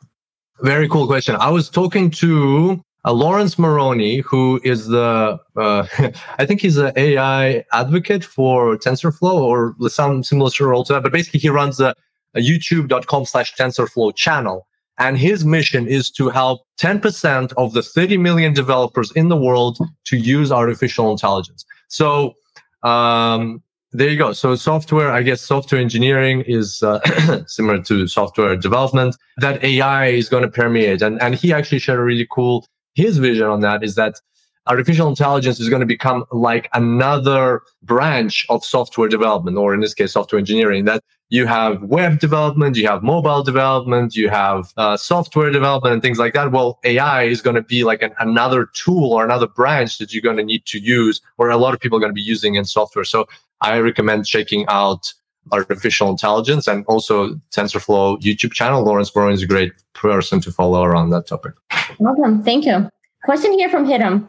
[0.62, 1.36] Very cool question.
[1.36, 5.86] I was talking to uh, Laurence Moroney, who is the, uh,
[6.38, 11.02] I think he's an AI advocate for TensorFlow or some similar role to that.
[11.02, 11.94] But basically, he runs a
[12.36, 14.66] youtube.com slash TensorFlow channel.
[14.98, 19.78] And his mission is to help 10% of the 30 million developers in the world
[20.04, 21.64] to use artificial intelligence.
[21.86, 22.34] So,
[22.82, 23.62] um,
[23.92, 24.32] there you go.
[24.32, 27.00] So software, I guess software engineering is uh,
[27.46, 31.00] similar to software development that AI is going to permeate.
[31.00, 34.20] And, and he actually shared a really cool, his vision on that is that
[34.66, 39.94] artificial intelligence is going to become like another branch of software development, or in this
[39.94, 44.96] case, software engineering that you have web development, you have mobile development, you have uh,
[44.96, 46.52] software development and things like that.
[46.52, 50.22] Well, AI is going to be like an, another tool or another branch that you're
[50.22, 52.54] going to need to use, or a lot of people are going to be using
[52.54, 53.04] in software.
[53.04, 53.26] So
[53.60, 55.12] I recommend checking out
[55.52, 58.84] artificial intelligence and also TensorFlow YouTube channel.
[58.84, 61.54] Laurence Moroney is a great person to follow around that topic.
[61.98, 62.42] Welcome.
[62.42, 62.88] Thank you.
[63.24, 64.28] Question here from Hitam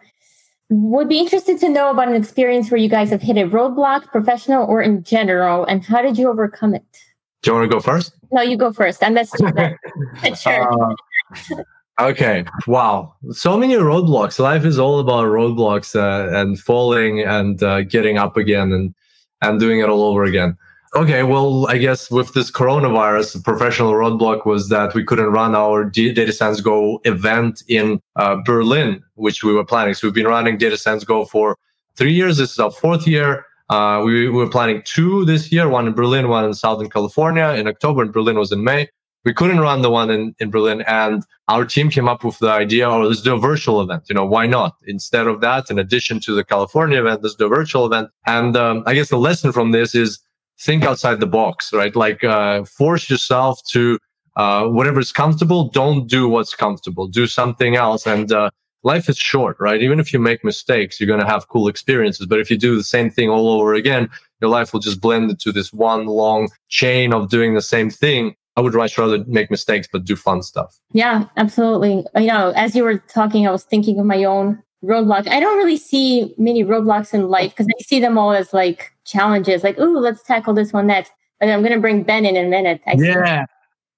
[0.69, 4.05] would be interested to know about an experience where you guys have hit a roadblock,
[4.07, 6.86] professional or in general, and how did you overcome it?
[7.41, 8.13] Do you want to go first?
[8.32, 9.03] No, you go first.
[9.03, 9.36] I'm best.
[10.41, 10.93] sure.
[11.51, 11.63] Uh,
[11.99, 12.45] okay.
[12.67, 13.15] Wow.
[13.32, 14.38] So many roadblocks.
[14.38, 18.93] Life is all about roadblocks uh, and falling and uh, getting up again and
[19.41, 20.57] and doing it all over again.
[20.95, 25.53] Okay, well, I guess with this coronavirus, the professional roadblock was that we couldn't run
[25.53, 29.93] our Data Science Go event in uh, Berlin, which we were planning.
[29.93, 31.57] So we've been running Data Science Go for
[31.95, 32.37] three years.
[32.37, 33.45] This is our fourth year.
[33.69, 37.49] Uh, we, we, were planning two this year, one in Berlin, one in Southern California
[37.49, 38.89] in October, and Berlin was in May.
[39.26, 42.49] We couldn't run the one in, in Berlin, and our team came up with the
[42.49, 44.03] idea, oh, let's do a virtual event.
[44.07, 44.76] You know, why not?
[44.88, 48.09] Instead of that, in addition to the California event, let's do a virtual event.
[48.26, 50.20] And um, I guess the lesson from this is
[50.59, 51.95] think outside the box, right?
[51.95, 53.99] Like uh, force yourself to
[54.36, 55.70] uh, whatever is comfortable.
[55.70, 57.07] Don't do what's comfortable.
[57.07, 58.05] Do something else.
[58.05, 58.51] And uh,
[58.84, 59.82] life is short, right?
[59.82, 62.26] Even if you make mistakes, you're going to have cool experiences.
[62.26, 64.09] But if you do the same thing all over again,
[64.41, 68.36] your life will just blend into this one long chain of doing the same thing.
[68.60, 70.78] I would much rather make mistakes, but do fun stuff.
[70.91, 72.03] Yeah, absolutely.
[72.18, 75.30] You know, as you were talking, I was thinking of my own roadblock.
[75.30, 78.91] I don't really see many roadblocks in life because I see them all as like
[79.05, 81.14] challenges, like, ooh, let's tackle this one next.
[81.39, 82.82] And I'm going to bring Ben in, in a minute.
[82.86, 83.45] I yeah.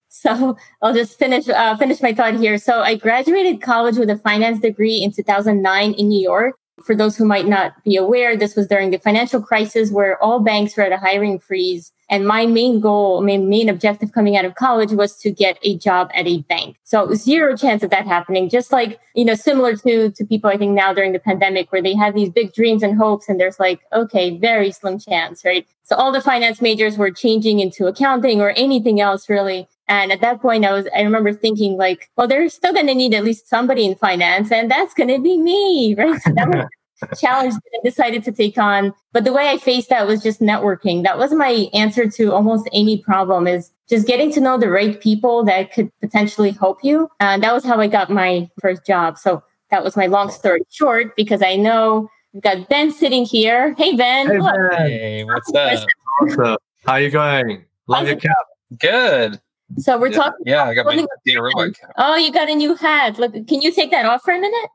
[0.09, 2.59] So I'll just finish uh, finish my thought here.
[2.59, 6.55] So I graduated college with a finance degree in 2009 in New York.
[6.83, 10.39] For those who might not be aware, this was during the financial crisis where all
[10.39, 14.43] banks were at a hiring freeze and my main goal, my main objective coming out
[14.43, 16.75] of college was to get a job at a bank.
[16.83, 18.49] So zero chance of that happening.
[18.49, 21.81] Just like, you know, similar to, to people I think now during the pandemic where
[21.81, 25.65] they have these big dreams and hopes and there's like, okay, very slim chance, right?
[25.83, 29.69] So all the finance majors were changing into accounting or anything else really.
[29.91, 32.95] And at that point, I was, I remember thinking like, well, they're still going to
[32.95, 36.19] need at least somebody in finance and that's going to be me, right?
[36.21, 36.65] So that was
[37.01, 38.93] a challenge that I decided to take on.
[39.11, 41.03] But the way I faced that was just networking.
[41.03, 45.01] That was my answer to almost any problem is just getting to know the right
[45.01, 47.09] people that could potentially help you.
[47.19, 49.17] And that was how I got my first job.
[49.17, 53.75] So that was my long story short because I know we've got Ben sitting here.
[53.77, 54.27] Hey Ben.
[54.27, 54.71] Hey, ben.
[54.77, 55.85] hey what's up?
[56.19, 56.63] What's up?
[56.85, 57.65] How you going?
[57.87, 58.45] Love your cap.
[58.79, 59.41] Good.
[59.77, 60.45] So we're yeah, talking.
[60.45, 60.95] Yeah, I got my
[61.25, 61.73] data.
[61.97, 63.17] Oh, you got a new hat.
[63.17, 64.69] Look, can you take that off for a minute?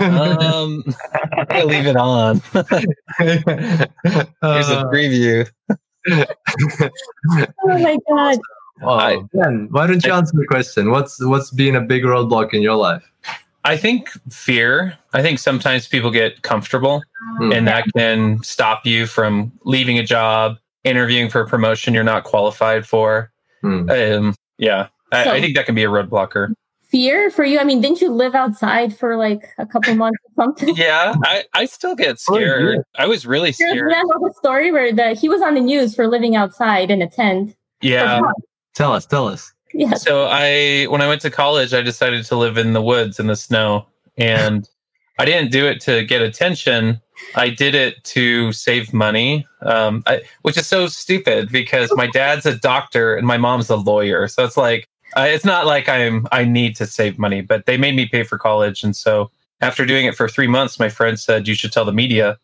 [0.00, 0.84] um,
[1.50, 2.40] I leave it on.
[3.18, 5.48] Here's a uh, preview.
[6.08, 8.38] oh my god.
[8.80, 9.28] Wow.
[9.32, 10.90] Ben, why don't you answer the question?
[10.90, 13.10] What's what's been a big roadblock in your life?
[13.64, 14.96] I think fear.
[15.12, 17.02] I think sometimes people get comfortable,
[17.40, 17.56] mm.
[17.56, 22.24] and that can stop you from leaving a job, interviewing for a promotion you're not
[22.24, 23.32] qualified for
[23.66, 24.16] Mm.
[24.18, 26.52] Um, yeah, I, so, I, think that can be a roadblocker.
[26.88, 27.58] Fear for you?
[27.58, 30.76] I mean, didn't you live outside for like a couple months or something?
[30.76, 32.78] yeah, I, I still get oh, scared.
[32.78, 33.92] Oh, I was really scared.
[33.92, 37.02] I know the story where the, he was on the news for living outside in
[37.02, 37.56] a tent.
[37.82, 38.20] Yeah.
[38.74, 39.52] Tell us, tell us.
[39.74, 39.94] Yeah.
[39.94, 43.26] So I, when I went to college, I decided to live in the woods in
[43.26, 43.86] the snow,
[44.16, 44.68] and
[45.18, 47.00] I didn't do it to get attention.
[47.34, 52.46] I did it to save money, um, I, which is so stupid because my dad's
[52.46, 54.28] a doctor and my mom's a lawyer.
[54.28, 57.76] So it's like uh, it's not like I'm I need to save money, but they
[57.76, 61.18] made me pay for college, and so after doing it for three months, my friend
[61.18, 62.38] said you should tell the media,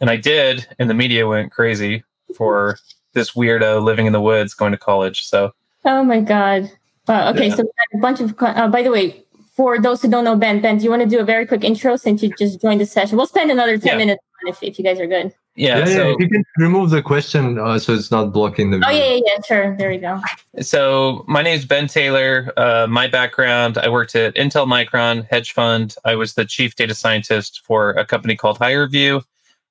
[0.00, 2.02] and I did, and the media went crazy
[2.36, 2.78] for
[3.12, 5.24] this weirdo living in the woods going to college.
[5.24, 5.52] So
[5.84, 6.70] oh my god.
[7.08, 7.54] Uh, okay, yeah.
[7.54, 8.34] so a bunch of.
[8.40, 9.24] Uh, by the way,
[9.60, 11.64] for those who don't know Ben, Ben, do you want to do a very quick
[11.64, 13.18] intro since you just joined the session?
[13.18, 13.96] We'll spend another 10 yeah.
[13.98, 15.34] minutes if, if you guys are good.
[15.54, 18.78] Yeah, yeah, so, yeah, you can remove the question uh, so it's not blocking the
[18.78, 18.88] video.
[18.88, 19.76] Oh, yeah, yeah, yeah, sure.
[19.76, 20.18] There we go.
[20.62, 22.50] So, my name is Ben Taylor.
[22.56, 25.94] Uh, my background I worked at Intel Micron hedge fund.
[26.06, 29.22] I was the chief data scientist for a company called HireVue.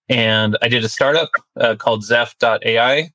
[0.07, 3.11] And I did a startup uh, called Zeff.ai.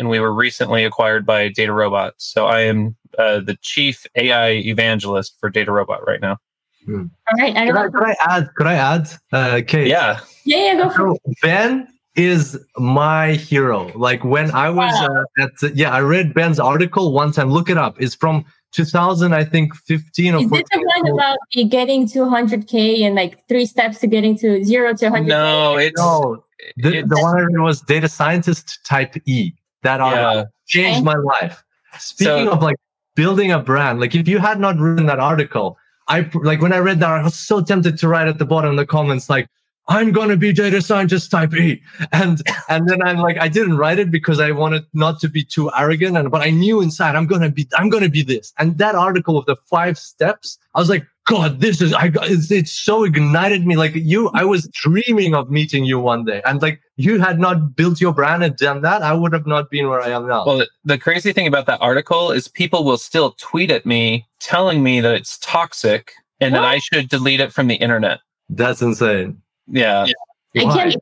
[0.00, 2.14] And we were recently acquired by DataRobot.
[2.16, 6.38] So, I am uh, the chief AI evangelist for DataRobot right now.
[6.84, 7.06] Hmm.
[7.32, 7.56] All right.
[7.56, 8.50] I could, I, could I add?
[8.54, 9.08] Could I add?
[9.32, 9.88] Uh, Kate?
[9.88, 10.20] Yeah.
[10.44, 10.74] Yeah, yeah.
[10.76, 13.90] Go for so Ben is my hero.
[13.94, 15.24] Like when I was wow.
[15.38, 17.50] uh, at, yeah, I read Ben's article one time.
[17.50, 18.00] Look it up.
[18.00, 20.50] It's from 2000, I think 15 or Is 14.
[20.50, 21.38] this the one about
[21.70, 25.26] getting to 100K and like three steps to getting to zero to 100K?
[25.26, 25.98] No, it's.
[25.98, 26.44] No,
[26.76, 29.52] the, it's, the one I read was Data Scientist Type E.
[29.82, 30.44] That yeah.
[30.66, 31.62] changed my life.
[31.98, 32.76] Speaking so, of like
[33.16, 33.98] building a brand.
[33.98, 37.22] Like if you had not written that article, I like when I read that, I
[37.24, 39.48] was so tempted to write at the bottom in the comments like,
[39.88, 41.82] I'm gonna be data scientist type E.
[42.12, 45.42] And and then I'm like, I didn't write it because I wanted not to be
[45.44, 46.16] too arrogant.
[46.16, 48.52] And but I knew inside I'm gonna be I'm gonna be this.
[48.58, 52.30] And that article of the five steps, I was like, God, this is I got
[52.30, 53.76] it's, it's so ignited me.
[53.76, 56.40] Like you, I was dreaming of meeting you one day.
[56.44, 59.68] And like you had not built your brand and done that, I would have not
[59.68, 60.46] been where I am now.
[60.46, 64.84] Well, the crazy thing about that article is people will still tweet at me telling
[64.84, 66.60] me that it's toxic and what?
[66.60, 68.20] that I should delete it from the internet.
[68.48, 69.42] That's insane.
[69.66, 70.06] Yeah.
[70.06, 70.12] yeah.
[70.56, 70.92] And can,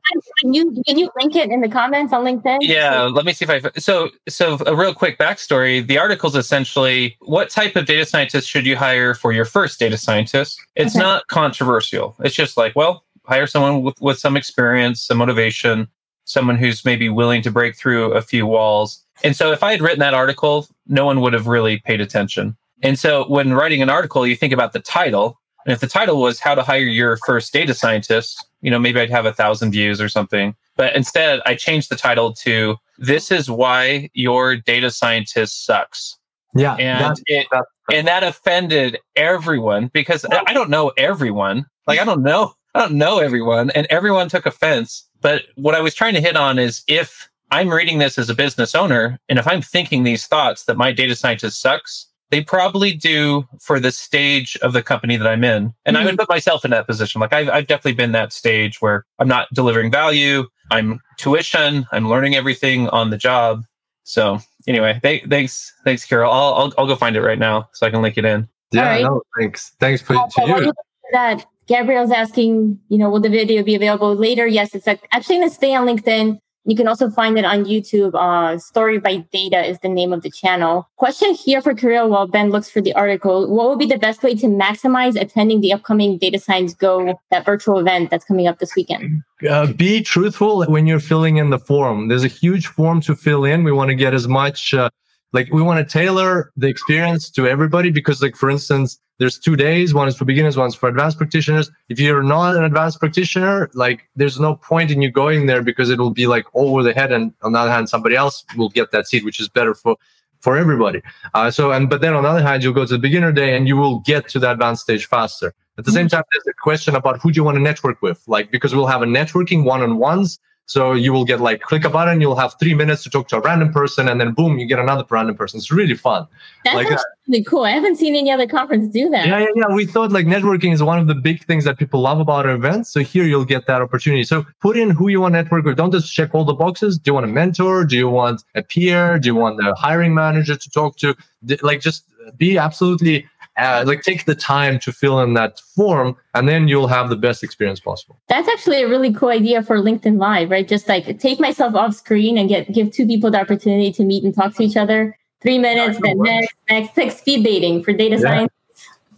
[0.41, 2.57] can you can you link it in the comments on LinkedIn?
[2.61, 3.79] Yeah, let me see if I.
[3.79, 5.85] So so a real quick backstory.
[5.85, 9.79] The article is essentially what type of data scientist should you hire for your first
[9.79, 10.59] data scientist.
[10.75, 11.03] It's okay.
[11.03, 12.15] not controversial.
[12.19, 15.87] It's just like well, hire someone with with some experience, some motivation,
[16.25, 19.03] someone who's maybe willing to break through a few walls.
[19.23, 22.57] And so if I had written that article, no one would have really paid attention.
[22.83, 25.39] And so when writing an article, you think about the title.
[25.65, 28.99] And if the title was how to hire your first data scientist, you know, maybe
[28.99, 30.55] I'd have a thousand views or something.
[30.77, 36.17] But instead, I changed the title to this is why your data scientist sucks.
[36.55, 36.75] Yeah.
[36.75, 37.47] And it,
[37.91, 41.65] and that offended everyone because I don't know everyone.
[41.87, 45.07] Like I don't know I don't know everyone and everyone took offense.
[45.21, 48.35] But what I was trying to hit on is if I'm reading this as a
[48.35, 52.91] business owner and if I'm thinking these thoughts that my data scientist sucks, they probably
[52.91, 55.73] do for the stage of the company that I'm in.
[55.85, 55.95] And mm-hmm.
[55.95, 56.19] I would mm-hmm.
[56.19, 57.21] put myself in that position.
[57.21, 60.45] Like I've, I've definitely been that stage where I'm not delivering value.
[60.69, 61.85] I'm tuition.
[61.93, 63.63] I'm learning everything on the job.
[64.03, 66.29] So anyway, they, thanks, thanks, Kirill.
[66.29, 68.49] I'll, I'll, I'll go find it right now so I can link it in.
[68.73, 69.03] Yeah, right.
[69.03, 69.71] no, thanks.
[69.79, 70.73] Thanks for uh, to you.
[71.13, 74.45] That Gabriel's asking, you know, will the video be available later?
[74.45, 76.37] Yes, it's actually going to stay on LinkedIn.
[76.65, 78.15] You can also find it on YouTube.
[78.15, 80.89] Uh, Story by Data is the name of the channel.
[80.97, 83.47] Question here for Kirill while Ben looks for the article.
[83.47, 87.45] What would be the best way to maximize attending the upcoming Data Science Go, that
[87.45, 89.21] virtual event that's coming up this weekend?
[89.47, 92.07] Uh, be truthful when you're filling in the form.
[92.07, 93.63] There's a huge form to fill in.
[93.63, 94.89] We want to get as much uh,
[95.33, 99.55] like we want to tailor the experience to everybody because like for instance there's two
[99.55, 99.93] days.
[99.93, 101.71] One is for beginners one's for advanced practitioners.
[101.89, 105.89] If you're not an advanced practitioner like there's no point in you going there because
[105.89, 108.69] it will be like over the head and on the other hand somebody else will
[108.69, 109.95] get that seat which is better for
[110.41, 111.01] for everybody.
[111.33, 113.55] Uh, so and but then on the other hand you'll go to the beginner day
[113.55, 115.53] and you will get to the advanced stage faster.
[115.77, 116.17] At the same mm-hmm.
[116.17, 118.21] time there's a question about who do you want to network with?
[118.27, 122.19] Like because we'll have a networking one-on-ones so you will get like click a button,
[122.21, 124.79] you'll have three minutes to talk to a random person, and then boom, you get
[124.79, 125.59] another random person.
[125.59, 126.27] It's really fun.
[126.63, 126.97] That's like, uh,
[127.27, 127.63] really cool.
[127.63, 129.27] I haven't seen any other conference do that.
[129.27, 129.75] Yeah, yeah, yeah.
[129.75, 132.55] We thought like networking is one of the big things that people love about our
[132.55, 132.89] events.
[132.89, 134.23] So here you'll get that opportunity.
[134.23, 135.77] So put in who you want to network with.
[135.77, 136.97] Don't just check all the boxes.
[136.97, 137.85] Do you want a mentor?
[137.85, 139.19] Do you want a peer?
[139.19, 141.15] Do you want the hiring manager to talk to?
[141.61, 142.05] Like just
[142.37, 143.27] be absolutely
[143.57, 147.15] uh, like take the time to fill in that form and then you'll have the
[147.15, 151.19] best experience possible that's actually a really cool idea for linkedin live right just like
[151.19, 154.53] take myself off screen and get give two people the opportunity to meet and talk
[154.53, 158.21] to each other three minutes then next next six speed dating for data yeah.
[158.21, 158.51] science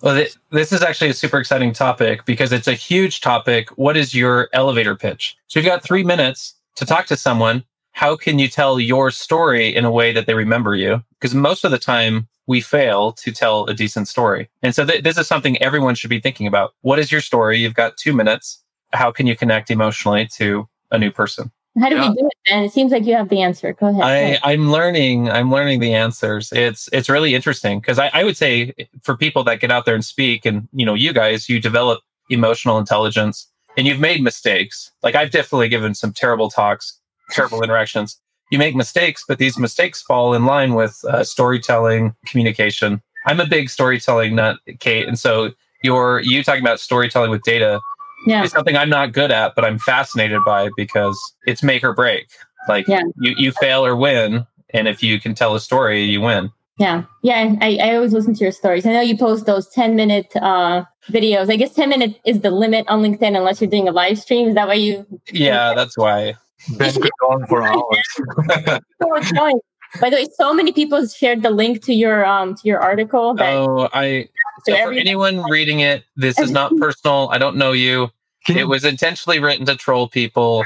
[0.01, 3.69] well, this is actually a super exciting topic because it's a huge topic.
[3.77, 5.35] What is your elevator pitch?
[5.47, 7.63] So you've got three minutes to talk to someone.
[7.97, 11.03] How can you tell your story in a way that they remember you?
[11.19, 14.51] Because most of the time, we fail to tell a decent story.
[14.61, 16.75] And so th- this is something everyone should be thinking about.
[16.81, 17.57] What is your story?
[17.57, 18.63] You've got two minutes.
[18.93, 21.51] How can you connect emotionally to a new person?
[21.79, 22.09] How do yeah.
[22.09, 22.63] we do it, Ben?
[22.65, 23.73] It seems like you have the answer.
[23.73, 24.03] Go ahead.
[24.43, 25.31] I, I'm learning.
[25.31, 26.51] I'm learning the answers.
[26.51, 29.95] It's it's really interesting because I, I would say for people that get out there
[29.95, 34.91] and speak, and you know, you guys, you develop emotional intelligence, and you've made mistakes.
[35.01, 36.99] Like I've definitely given some terrible talks,
[37.31, 38.19] terrible interactions
[38.49, 43.01] you make mistakes, but these mistakes fall in line with uh, storytelling, communication.
[43.25, 45.51] I'm a big storytelling nut, Kate, and so
[45.83, 47.79] you're you talking about storytelling with data
[48.25, 48.43] yeah.
[48.43, 52.27] is something I'm not good at, but I'm fascinated by because it's make or break.
[52.69, 53.01] Like yeah.
[53.19, 56.51] you you fail or win, and if you can tell a story, you win.
[56.79, 57.55] Yeah, yeah.
[57.59, 58.85] I, I always listen to your stories.
[58.85, 61.51] I know you post those ten minute uh, videos.
[61.51, 64.47] I guess ten minutes is the limit on LinkedIn unless you're doing a live stream.
[64.47, 65.05] Is that why you?
[65.31, 66.35] Yeah, that's why.
[66.77, 68.81] Ben could go on for hours.
[70.01, 73.33] By the way, so many people shared the link to your um to your article.
[73.35, 74.29] That oh, I
[74.65, 77.29] so for anyone reading it, this is not personal.
[77.31, 78.09] I don't know you.
[78.49, 80.65] It was intentionally written to troll people.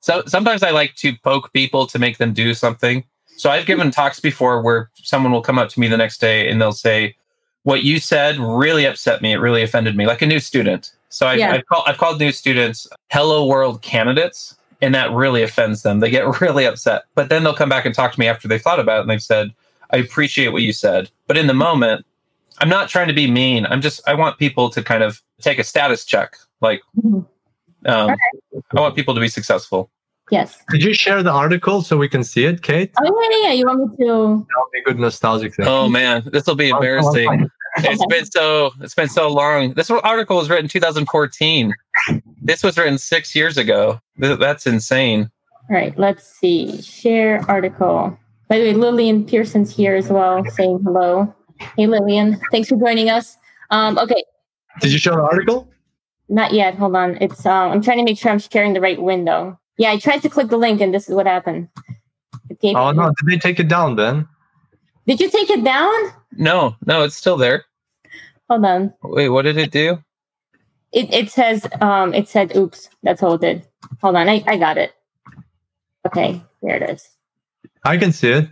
[0.00, 3.04] So sometimes I like to poke people to make them do something.
[3.36, 6.48] So I've given talks before where someone will come up to me the next day
[6.48, 7.16] and they'll say,
[7.64, 9.32] "What you said really upset me.
[9.32, 10.92] It really offended me." Like a new student.
[11.08, 11.52] So I've, yeah.
[11.52, 16.00] I've, call, I've called new students "Hello World" candidates and that really offends them.
[16.00, 17.04] They get really upset.
[17.14, 19.10] But then they'll come back and talk to me after they've thought about it and
[19.10, 19.54] they've said,
[19.90, 21.10] I appreciate what you said.
[21.26, 22.04] But in the moment,
[22.58, 23.64] I'm not trying to be mean.
[23.66, 26.36] I'm just, I want people to kind of take a status check.
[26.60, 27.20] Like, mm-hmm.
[27.86, 28.62] um, okay.
[28.76, 29.90] I want people to be successful.
[30.30, 30.62] Yes.
[30.68, 32.90] Could you share the article so we can see it, Kate?
[32.98, 33.52] Oh, yeah, yeah.
[33.52, 34.06] You want me to?
[34.06, 35.66] That'll be a good nostalgic thing.
[35.66, 36.22] Oh, man.
[36.32, 39.74] This will be embarrassing it's been so it's been so long.
[39.74, 41.74] This article was written 2014.
[42.40, 44.00] This was written six years ago.
[44.16, 45.30] That's insane.
[45.70, 46.82] All right, let's see.
[46.82, 48.18] Share article.
[48.48, 51.34] By the way, Lillian Pierson's here as well, saying hello.
[51.76, 52.40] Hey, Lillian.
[52.50, 53.36] Thanks for joining us.
[53.70, 54.22] Um, okay.
[54.80, 55.70] Did you show the article?
[56.28, 56.74] Not yet.
[56.74, 57.16] Hold on.
[57.20, 59.58] It's uh, I'm trying to make sure I'm sharing the right window.
[59.78, 61.68] Yeah, I tried to click the link and this is what happened.
[62.62, 64.28] oh no, did they take it down, Ben?
[65.06, 65.92] Did you take it down?
[66.32, 67.64] No, no, it's still there.
[68.48, 68.94] Hold on.
[69.02, 70.02] Wait, what did it do?
[70.92, 72.88] It it says um it said oops.
[73.02, 73.66] That's all it did.
[74.00, 74.92] Hold on, I, I got it.
[76.06, 77.08] Okay, there it is.
[77.84, 78.48] I can see it.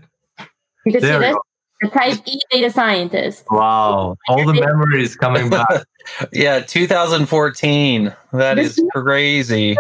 [0.87, 1.37] You can there see this?
[1.83, 3.45] The type E data scientist.
[3.51, 4.17] Wow.
[4.29, 5.85] All the memories coming back.
[6.33, 8.15] yeah, 2014.
[8.33, 9.77] That is crazy.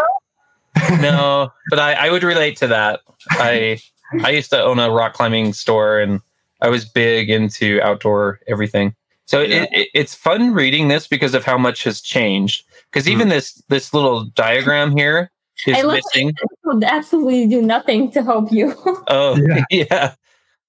[1.00, 3.00] no, but I, I would relate to that.
[3.32, 3.80] I
[4.22, 6.20] I used to own a rock climbing store and
[6.62, 8.94] I was big into outdoor everything.
[9.26, 9.62] So yeah.
[9.62, 12.64] it, it, it's fun reading this because of how much has changed.
[12.90, 13.32] Because even mm.
[13.32, 15.30] this this little diagram here
[15.66, 16.34] is I missing.
[16.64, 18.74] Would absolutely do nothing to help you.
[19.08, 19.64] oh yeah.
[19.90, 20.14] yeah.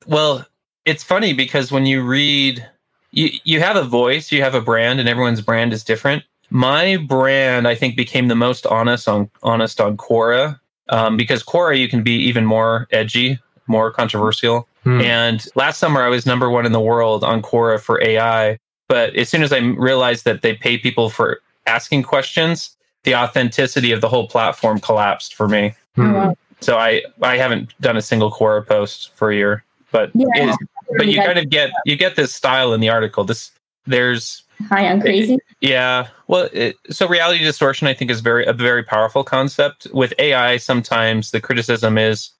[0.07, 0.45] Well,
[0.85, 2.65] it's funny because when you read,
[3.11, 6.23] you you have a voice, you have a brand, and everyone's brand is different.
[6.49, 11.77] My brand, I think, became the most honest on honest on Quora um, because Quora
[11.77, 14.67] you can be even more edgy, more controversial.
[14.83, 15.01] Hmm.
[15.01, 18.57] And last summer I was number one in the world on Quora for AI.
[18.87, 23.91] But as soon as I realized that they pay people for asking questions, the authenticity
[23.91, 25.73] of the whole platform collapsed for me.
[25.95, 26.31] Hmm.
[26.59, 29.63] So I I haven't done a single Quora post for a year.
[29.91, 30.55] But yeah,
[30.97, 33.23] but you kind of get you get this style in the article.
[33.23, 33.51] This
[33.85, 35.37] there's high on crazy.
[35.59, 36.07] Yeah.
[36.27, 39.87] Well, it, so reality distortion, I think, is very a very powerful concept.
[39.93, 42.31] With AI, sometimes the criticism is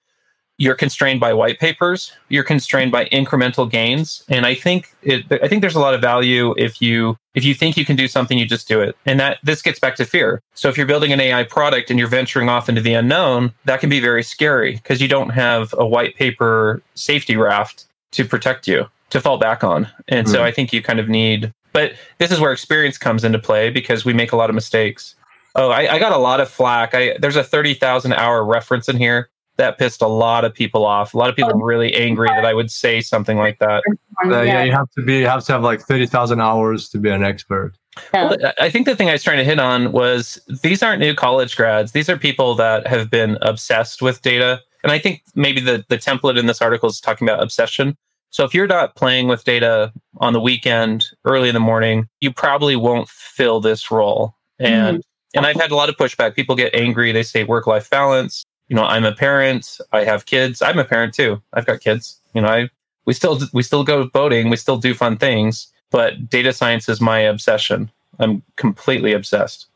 [0.58, 5.24] you're constrained by white papers, you're constrained by incremental gains, and I think it.
[5.42, 8.06] I think there's a lot of value if you if you think you can do
[8.06, 8.96] something, you just do it.
[9.06, 10.42] And that this gets back to fear.
[10.54, 13.80] So if you're building an AI product and you're venturing off into the unknown, that
[13.80, 18.68] can be very scary because you don't have a white paper safety raft to protect
[18.68, 19.88] you to fall back on.
[20.08, 20.34] And mm-hmm.
[20.34, 20.44] so hmm.
[20.44, 24.04] I think you kind of need, but this is where experience comes into play because
[24.04, 25.14] we make a lot of mistakes.
[25.54, 26.94] Oh, I, I got a lot of flack.
[26.94, 31.14] I, there's a 30,000 hour reference in here that pissed a lot of people off.
[31.14, 33.82] A lot of people were really angry that I would say something like that.
[34.24, 37.10] Uh, yeah, you have to be, you have to have like 30,000 hours to be
[37.10, 37.74] an expert.
[38.14, 41.14] Well, I think the thing I was trying to hit on was these aren't new
[41.14, 41.92] college grads.
[41.92, 45.96] These are people that have been obsessed with data and I think maybe the, the
[45.96, 47.96] template in this article is talking about obsession.
[48.30, 52.32] So if you're not playing with data on the weekend, early in the morning, you
[52.32, 54.34] probably won't fill this role.
[54.58, 55.38] And mm-hmm.
[55.38, 56.34] and I've had a lot of pushback.
[56.34, 57.12] People get angry.
[57.12, 58.44] They say work life balance.
[58.68, 59.78] You know, I'm a parent.
[59.92, 60.62] I have kids.
[60.62, 61.42] I'm a parent too.
[61.52, 62.18] I've got kids.
[62.34, 62.70] You know, I
[63.04, 64.48] we still we still go boating.
[64.48, 65.68] We still do fun things.
[65.90, 67.90] But data science is my obsession.
[68.18, 69.66] I'm completely obsessed.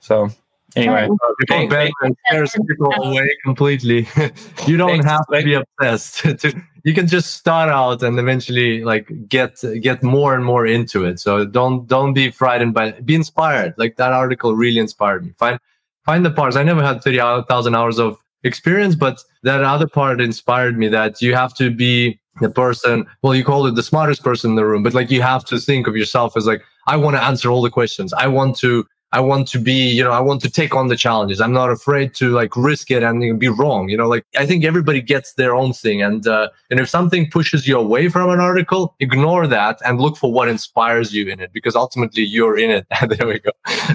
[0.00, 0.30] So
[0.76, 1.92] Anyway, uh, people hey,
[2.28, 4.06] scares people away completely.
[4.66, 5.06] you don't Thanks.
[5.06, 6.18] have to be obsessed.
[6.40, 11.04] to, you can just start out and eventually like get get more and more into
[11.04, 11.18] it.
[11.18, 13.74] So don't don't be frightened by be inspired.
[13.78, 15.32] Like that article really inspired me.
[15.38, 15.58] Find
[16.04, 16.56] find the parts.
[16.56, 20.88] I never had thirty thousand hours of experience, but that other part inspired me.
[20.88, 23.06] That you have to be the person.
[23.22, 25.58] Well, you call it the smartest person in the room, but like you have to
[25.58, 28.12] think of yourself as like I want to answer all the questions.
[28.12, 28.86] I want to
[29.16, 31.40] I want to be, you know, I want to take on the challenges.
[31.40, 33.88] I'm not afraid to like risk it and be wrong.
[33.88, 36.02] You know, like I think everybody gets their own thing.
[36.02, 40.18] And uh, and if something pushes you away from an article, ignore that and look
[40.18, 42.86] for what inspires you in it because ultimately you're in it.
[43.08, 43.52] there we go.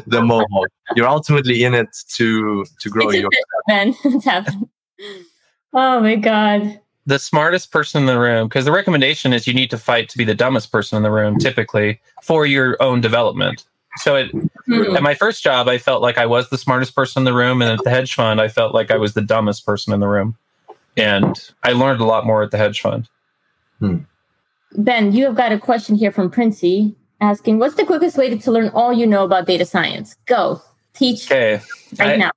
[0.08, 0.70] The mohawk.
[0.96, 3.30] You're ultimately in it to to grow it's your
[3.68, 3.94] man.
[4.04, 4.70] It's happened.
[5.74, 6.80] Oh my God.
[7.06, 10.18] The smartest person in the room, because the recommendation is you need to fight to
[10.18, 13.66] be the dumbest person in the room, typically for your own development.
[13.98, 14.96] So it, mm-hmm.
[14.96, 17.62] at my first job, I felt like I was the smartest person in the room,
[17.62, 20.08] and at the hedge fund, I felt like I was the dumbest person in the
[20.08, 20.38] room.
[20.98, 23.10] And I learned a lot more at the hedge fund.
[23.80, 23.98] Hmm.
[24.76, 28.52] Ben, you have got a question here from Princey asking, "What's the quickest way to
[28.52, 30.16] learn all you know about data science?
[30.26, 30.62] Go
[30.94, 31.62] teach okay.
[32.00, 32.32] right I, now."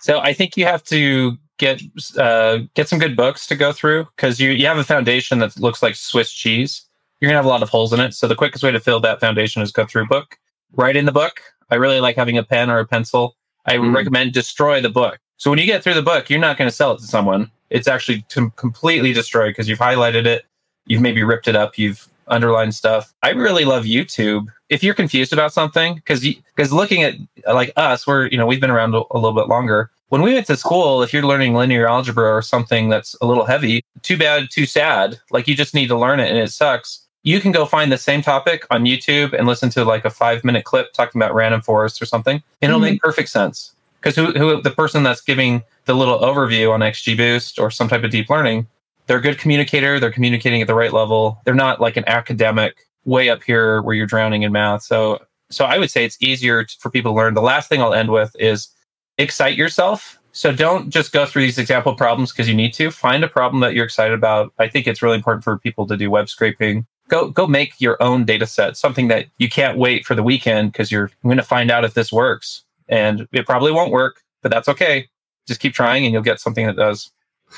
[0.00, 1.82] So I think you have to get
[2.18, 5.58] uh, get some good books to go through because you you have a foundation that
[5.58, 6.82] looks like Swiss cheese.
[7.20, 8.14] You're gonna have a lot of holes in it.
[8.14, 10.38] So the quickest way to fill that foundation is go through a book
[10.76, 11.40] write in the book.
[11.70, 13.36] I really like having a pen or a pencil.
[13.66, 13.94] I mm.
[13.94, 15.18] recommend destroy the book.
[15.36, 17.50] So when you get through the book, you're not going to sell it to someone.
[17.70, 20.44] It's actually to completely destroyed because you've highlighted it,
[20.86, 23.12] you've maybe ripped it up, you've underlined stuff.
[23.22, 24.46] I really love YouTube.
[24.68, 27.14] If you're confused about something, because because looking at
[27.52, 29.90] like us, we're you know we've been around a, a little bit longer.
[30.08, 33.44] When we went to school, if you're learning linear algebra or something that's a little
[33.44, 35.18] heavy, too bad, too sad.
[35.30, 37.98] Like you just need to learn it, and it sucks you can go find the
[37.98, 41.62] same topic on YouTube and listen to like a five minute clip talking about random
[41.62, 42.92] forests or something, and it'll mm-hmm.
[42.92, 43.74] make perfect sense.
[44.00, 48.04] Because who, who the person that's giving the little overview on XGBoost or some type
[48.04, 48.66] of deep learning,
[49.06, 49.98] they're a good communicator.
[49.98, 51.40] They're communicating at the right level.
[51.44, 54.82] They're not like an academic way up here where you're drowning in math.
[54.82, 57.32] So So I would say it's easier for people to learn.
[57.32, 58.68] The last thing I'll end with is
[59.16, 60.18] excite yourself.
[60.32, 62.90] So don't just go through these example problems because you need to.
[62.90, 64.52] Find a problem that you're excited about.
[64.58, 66.86] I think it's really important for people to do web scraping.
[67.08, 70.72] Go go make your own data set, something that you can't wait for the weekend
[70.72, 72.64] because you're going to find out if this works.
[72.88, 75.08] And it probably won't work, but that's okay.
[75.46, 77.10] Just keep trying and you'll get something that does.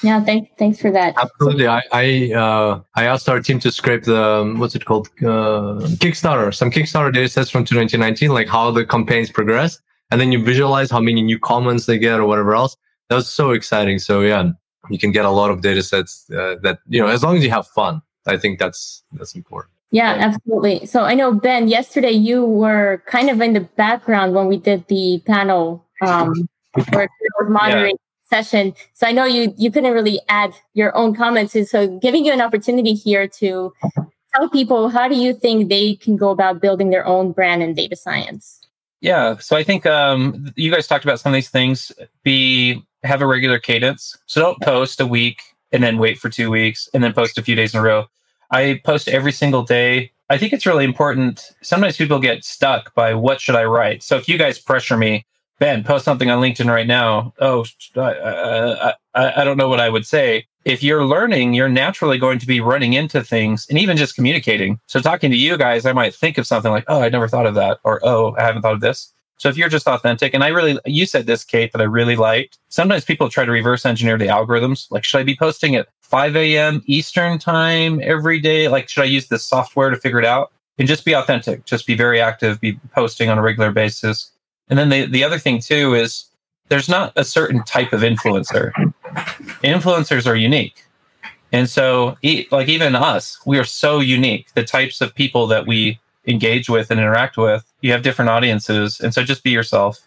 [0.03, 0.51] Yeah, thanks.
[0.59, 1.15] Thanks for that.
[1.17, 1.67] Absolutely.
[1.67, 5.81] I I, uh, I asked our team to scrape the um, what's it called uh,
[6.03, 10.43] Kickstarter, some Kickstarter data sets from 2019, like how the campaigns progressed, and then you
[10.43, 12.77] visualize how many new comments they get or whatever else.
[13.09, 13.99] That was so exciting.
[13.99, 14.51] So yeah,
[14.91, 17.45] you can get a lot of data sets uh, that you know as long as
[17.45, 18.03] you have fun.
[18.27, 19.73] I think that's that's important.
[19.91, 20.87] Yeah, absolutely.
[20.87, 21.69] So I know Ben.
[21.69, 26.33] Yesterday you were kind of in the background when we did the panel um,
[26.93, 27.09] where
[27.41, 27.95] was monitoring.
[27.95, 28.75] Yeah session.
[28.93, 31.57] So I know you you couldn't really add your own comments.
[31.71, 33.73] So giving you an opportunity here to
[34.35, 37.75] tell people how do you think they can go about building their own brand in
[37.75, 38.61] data science?
[39.01, 39.37] Yeah.
[39.39, 41.93] So I think um, you guys talked about some of these things.
[42.25, 44.17] Be have a regular cadence.
[44.27, 45.41] So don't post a week
[45.77, 48.07] and then wait for two weeks and then post a few days in a row.
[48.51, 50.11] I post every single day.
[50.31, 51.53] I think it's really important.
[51.61, 54.03] Sometimes people get stuck by what should I write.
[54.03, 55.27] So if you guys pressure me,
[55.59, 57.35] Ben, post something on LinkedIn right now.
[57.41, 60.47] Oh, I, I, I don't know what I would say.
[60.65, 64.81] If you're learning, you're naturally going to be running into things and even just communicating.
[64.87, 67.47] So, talking to you guys, I might think of something like, oh, I never thought
[67.47, 69.13] of that, or oh, I haven't thought of this.
[69.39, 72.17] So, if you're just authentic, and I really, you said this, Kate, that I really
[72.17, 72.59] liked.
[72.69, 74.91] Sometimes people try to reverse engineer the algorithms.
[74.91, 76.83] Like, should I be posting at 5 a.m.
[76.87, 78.69] Eastern time every day?
[78.69, 80.53] Like, should I use this software to figure it out?
[80.79, 84.31] And just be authentic, just be very active, be posting on a regular basis
[84.69, 86.27] and then the, the other thing too is
[86.69, 88.73] there's not a certain type of influencer.
[89.63, 90.85] Influencers are unique.
[91.53, 92.17] And so
[92.51, 94.53] like even us, we are so unique.
[94.55, 99.01] The types of people that we engage with and interact with, you have different audiences.
[99.01, 100.01] And so just be yourself.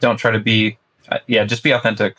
[0.00, 0.78] Don't try to be
[1.10, 2.16] uh, yeah, just be authentic.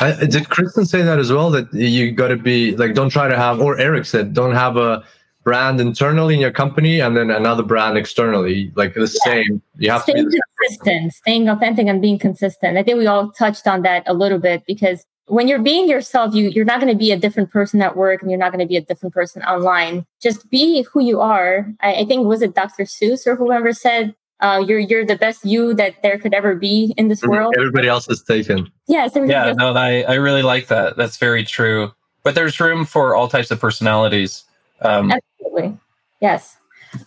[0.00, 1.50] I, did Kristen say that as well?
[1.50, 4.76] That you got to be like, don't try to have, or Eric said, don't have
[4.76, 5.02] a
[5.44, 9.06] brand internally in your company and then another brand externally, like the yeah.
[9.06, 9.62] same.
[9.78, 12.76] You have staying to be consistent, staying authentic, and being consistent.
[12.76, 16.34] I think we all touched on that a little bit because when you're being yourself,
[16.34, 18.64] you you're not going to be a different person at work, and you're not going
[18.64, 20.06] to be a different person online.
[20.20, 21.72] Just be who you are.
[21.80, 22.84] I, I think was it Dr.
[22.84, 26.94] Seuss or whoever said uh, you're you're the best you that there could ever be
[26.96, 27.30] in this mm-hmm.
[27.30, 27.54] world.
[27.56, 28.70] Everybody else is taken.
[28.86, 29.12] Yes.
[29.14, 29.52] Yeah.
[29.56, 30.96] No, I I really like that.
[30.96, 31.92] That's very true.
[32.22, 34.44] But there's room for all types of personalities.
[34.82, 35.78] Um, Absolutely.
[36.20, 36.56] Yes.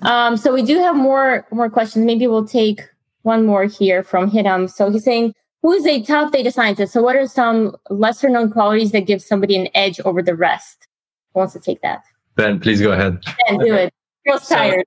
[0.02, 2.06] Um, so we do have more more questions.
[2.06, 2.81] Maybe we'll take
[3.23, 4.69] one more here from Hitam.
[4.69, 6.93] So he's saying, who is a top data scientist?
[6.93, 10.88] So what are some lesser known qualities that give somebody an edge over the rest?
[11.33, 12.03] Who wants to take that?
[12.35, 13.23] Ben, please go ahead.
[13.47, 13.93] Ben, do it.
[14.25, 14.85] Feels so, tired.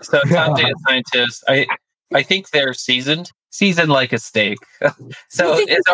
[0.00, 1.66] so top data scientists, I
[2.14, 4.58] I think they're seasoned, seasoned like a steak.
[5.28, 5.84] so it's,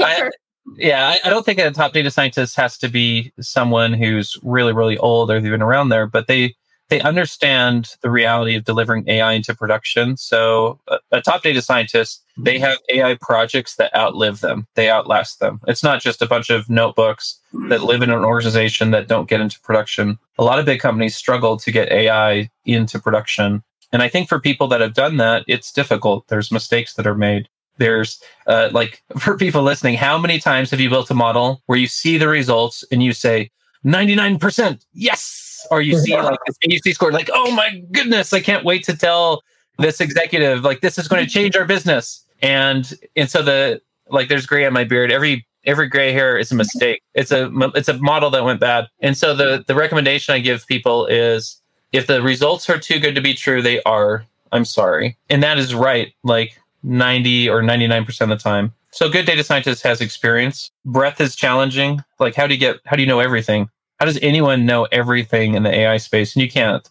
[0.00, 0.30] I,
[0.76, 4.72] yeah, I, I, don't think a top data scientist has to be someone who's really,
[4.72, 6.54] really old or they've around there, but they
[6.92, 10.14] they understand the reality of delivering AI into production.
[10.18, 14.66] So a, a top data scientist, they have AI projects that outlive them.
[14.74, 15.62] They outlast them.
[15.66, 17.40] It's not just a bunch of notebooks
[17.70, 20.18] that live in an organization that don't get into production.
[20.36, 23.62] A lot of big companies struggle to get AI into production.
[23.90, 26.28] And I think for people that have done that, it's difficult.
[26.28, 27.48] There's mistakes that are made
[27.78, 31.78] there's uh, like for people listening how many times have you built a model where
[31.78, 33.50] you see the results and you say
[33.82, 38.64] 99% yes or you see like this AUC score like oh my goodness i can't
[38.64, 39.42] wait to tell
[39.78, 44.28] this executive like this is going to change our business and and so the like
[44.28, 47.88] there's gray on my beard every every gray hair is a mistake it's a it's
[47.88, 51.60] a model that went bad and so the the recommendation i give people is
[51.92, 55.58] if the results are too good to be true they are i'm sorry and that
[55.58, 58.72] is right like 90 or 99% of the time.
[58.90, 60.70] So good data scientist has experience.
[60.84, 62.02] Breadth is challenging.
[62.18, 63.68] Like how do you get how do you know everything?
[64.02, 66.34] How does anyone know everything in the AI space?
[66.34, 66.90] And you can't.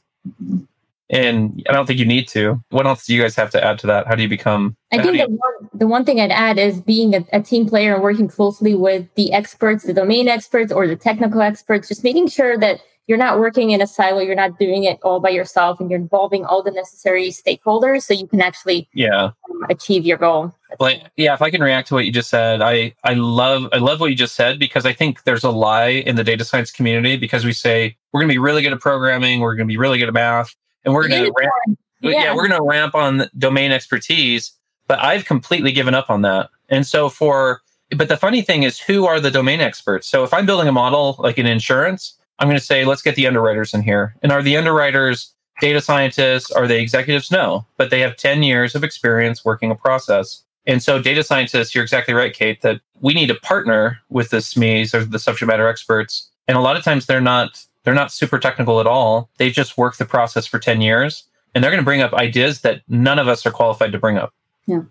[1.09, 2.63] And I don't think you need to.
[2.69, 4.07] What else do you guys have to add to that?
[4.07, 4.77] How do you become?
[4.93, 7.67] I think you, the, one, the one thing I'd add is being a, a team
[7.67, 12.05] player and working closely with the experts, the domain experts or the technical experts, just
[12.05, 15.29] making sure that you're not working in a silo you're not doing it all by
[15.29, 19.25] yourself and you're involving all the necessary stakeholders so you can actually yeah.
[19.25, 20.53] um, achieve your goal.
[20.79, 23.77] Like yeah if i can react to what you just said i i love i
[23.77, 26.71] love what you just said because i think there's a lie in the data science
[26.71, 29.71] community because we say we're going to be really good at programming we're going to
[29.71, 30.55] be really good at math
[30.85, 32.11] and we're going to ramp yeah.
[32.11, 32.33] yeah.
[32.33, 34.53] we're going to ramp on domain expertise
[34.87, 36.49] but i've completely given up on that.
[36.69, 37.61] And so for
[37.95, 40.07] but the funny thing is who are the domain experts?
[40.07, 43.15] So if i'm building a model like in insurance I'm going to say, let's get
[43.15, 44.15] the underwriters in here.
[44.23, 45.31] And are the underwriters
[45.61, 46.49] data scientists?
[46.51, 47.29] Are they executives?
[47.29, 50.43] No, but they have 10 years of experience working a process.
[50.65, 54.37] And so data scientists, you're exactly right, Kate, that we need to partner with the
[54.37, 56.29] SMEs or the subject matter experts.
[56.47, 59.29] And a lot of times they're not they're not super technical at all.
[59.37, 61.23] They've just worked the process for 10 years
[61.53, 64.17] and they're going to bring up ideas that none of us are qualified to bring
[64.17, 64.33] up.
[64.65, 64.81] Yeah.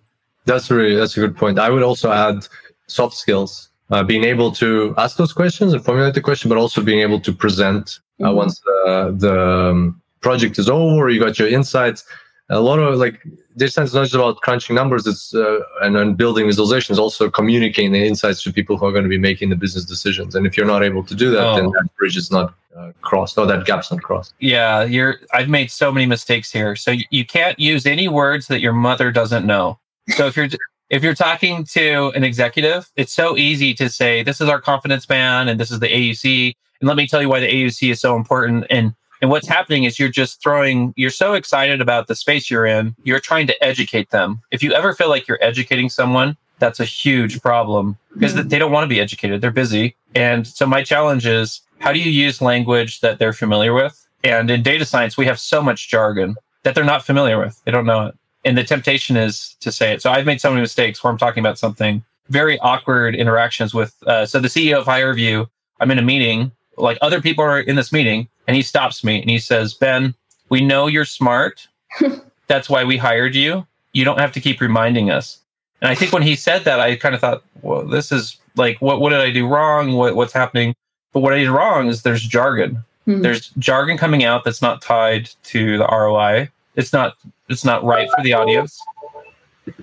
[0.44, 1.58] That's really that's a good point.
[1.58, 2.46] I would also add
[2.86, 6.82] soft skills, uh, being able to ask those questions and formulate the question, but also
[6.82, 8.36] being able to present uh, mm-hmm.
[8.36, 12.04] once the, the um, project is over, you got your insights.
[12.50, 13.22] A lot of like
[13.56, 17.30] data science is not just about crunching numbers, it's uh, and, and building visualizations, also
[17.30, 20.34] communicating the insights to people who are going to be making the business decisions.
[20.34, 21.56] And if you're not able to do that, oh.
[21.56, 24.34] then that bridge is not uh, crossed or that gap's not crossed.
[24.40, 25.16] Yeah, you're.
[25.32, 26.74] I've made so many mistakes here.
[26.74, 29.78] So you can't use any words that your mother doesn't know.
[30.08, 30.48] So if you're
[30.90, 35.06] if you're talking to an executive, it's so easy to say, "This is our confidence
[35.06, 38.00] band, and this is the AUC." And let me tell you why the AUC is
[38.00, 38.66] so important.
[38.70, 42.64] And and what's happening is you're just throwing, you're so excited about the space you're
[42.64, 44.40] in, you're trying to educate them.
[44.50, 48.48] If you ever feel like you're educating someone, that's a huge problem because mm-hmm.
[48.48, 49.40] they don't want to be educated.
[49.40, 49.94] They're busy.
[50.14, 54.06] And so my challenge is how do you use language that they're familiar with?
[54.22, 57.62] And in data science, we have so much jargon that they're not familiar with.
[57.64, 58.14] They don't know it.
[58.44, 60.02] And the temptation is to say it.
[60.02, 63.94] So I've made so many mistakes where I'm talking about something very awkward interactions with.
[64.06, 65.48] Uh, so the CEO of HireVue,
[65.80, 69.20] I'm in a meeting, like other people are in this meeting, and he stops me
[69.20, 70.14] and he says, Ben,
[70.48, 71.68] we know you're smart.
[72.46, 73.66] That's why we hired you.
[73.92, 75.38] You don't have to keep reminding us.
[75.82, 78.80] And I think when he said that, I kind of thought, well, this is like,
[78.80, 79.92] what, what did I do wrong?
[79.92, 80.74] What, what's happening?
[81.12, 82.84] But what I did wrong is there's jargon.
[83.06, 83.22] Mm-hmm.
[83.22, 86.50] There's jargon coming out that's not tied to the ROI.
[86.80, 87.14] It's not,
[87.48, 88.80] it's not right for the audience.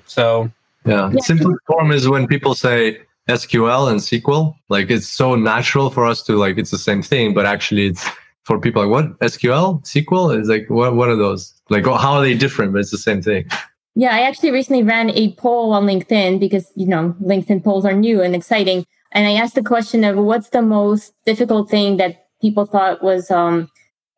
[0.06, 0.52] So,
[0.86, 1.12] yeah.
[1.12, 1.20] yeah.
[1.22, 3.00] Simplest form is when people say
[3.30, 4.56] SQL and SQL.
[4.70, 8.06] Like it's so natural for us to like, it's the same thing, but actually it's,
[8.48, 11.54] for people like what SQL, SQL is like what what are those?
[11.70, 12.72] Like how are they different?
[12.72, 13.46] But it's the same thing.
[13.96, 17.92] Yeah, I actually recently ran a poll on LinkedIn because you know LinkedIn polls are
[17.92, 22.28] new and exciting, and I asked the question of what's the most difficult thing that
[22.42, 23.70] people thought was um,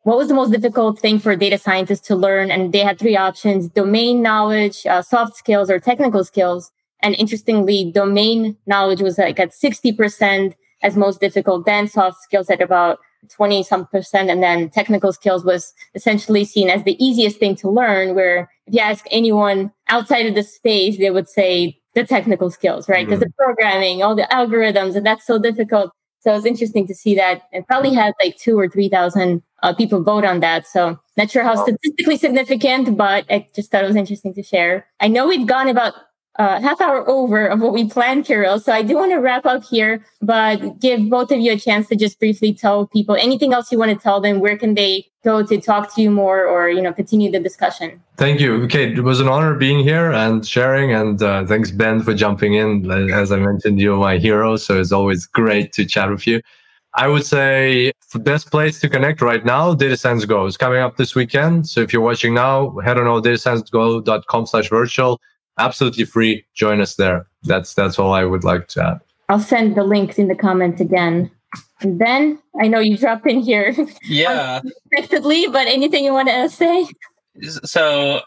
[0.02, 2.50] what was the most difficult thing for data scientists to learn?
[2.50, 6.70] And they had three options: domain knowledge, uh, soft skills, or technical skills.
[7.02, 12.48] And interestingly, domain knowledge was like at sixty percent as most difficult, then soft skills
[12.48, 12.98] at about
[13.28, 17.68] 20 some percent and then technical skills was essentially seen as the easiest thing to
[17.68, 22.50] learn where if you ask anyone outside of the space they would say the technical
[22.50, 23.28] skills right because mm-hmm.
[23.28, 27.42] the programming all the algorithms and that's so difficult so it's interesting to see that
[27.52, 31.30] it probably had like two or three thousand uh, people vote on that so not
[31.30, 35.26] sure how statistically significant but i just thought it was interesting to share i know
[35.26, 35.94] we've gone about
[36.38, 38.58] uh, half hour over of what we planned, Kirill.
[38.58, 41.88] So I do want to wrap up here, but give both of you a chance
[41.88, 44.40] to just briefly tell people anything else you want to tell them.
[44.40, 48.02] Where can they go to talk to you more, or you know, continue the discussion?
[48.16, 48.62] Thank you.
[48.64, 52.54] Okay, it was an honor being here and sharing, and uh, thanks Ben for jumping
[52.54, 52.90] in.
[53.12, 56.40] As I mentioned, you're my hero, so it's always great to chat with you.
[56.94, 60.80] I would say the best place to connect right now, Data Science Go is coming
[60.80, 61.68] up this weekend.
[61.68, 65.20] So if you're watching now, head on over datasciencego.com slash virtual
[65.60, 66.44] absolutely free.
[66.54, 67.26] Join us there.
[67.44, 69.00] That's that's all I would like to add.
[69.28, 71.30] I'll send the links in the comments again.
[71.80, 73.74] And then I know you dropped in here.
[74.04, 74.60] Yeah.
[74.62, 76.86] Unexpectedly, but anything you want to say?
[77.64, 78.20] So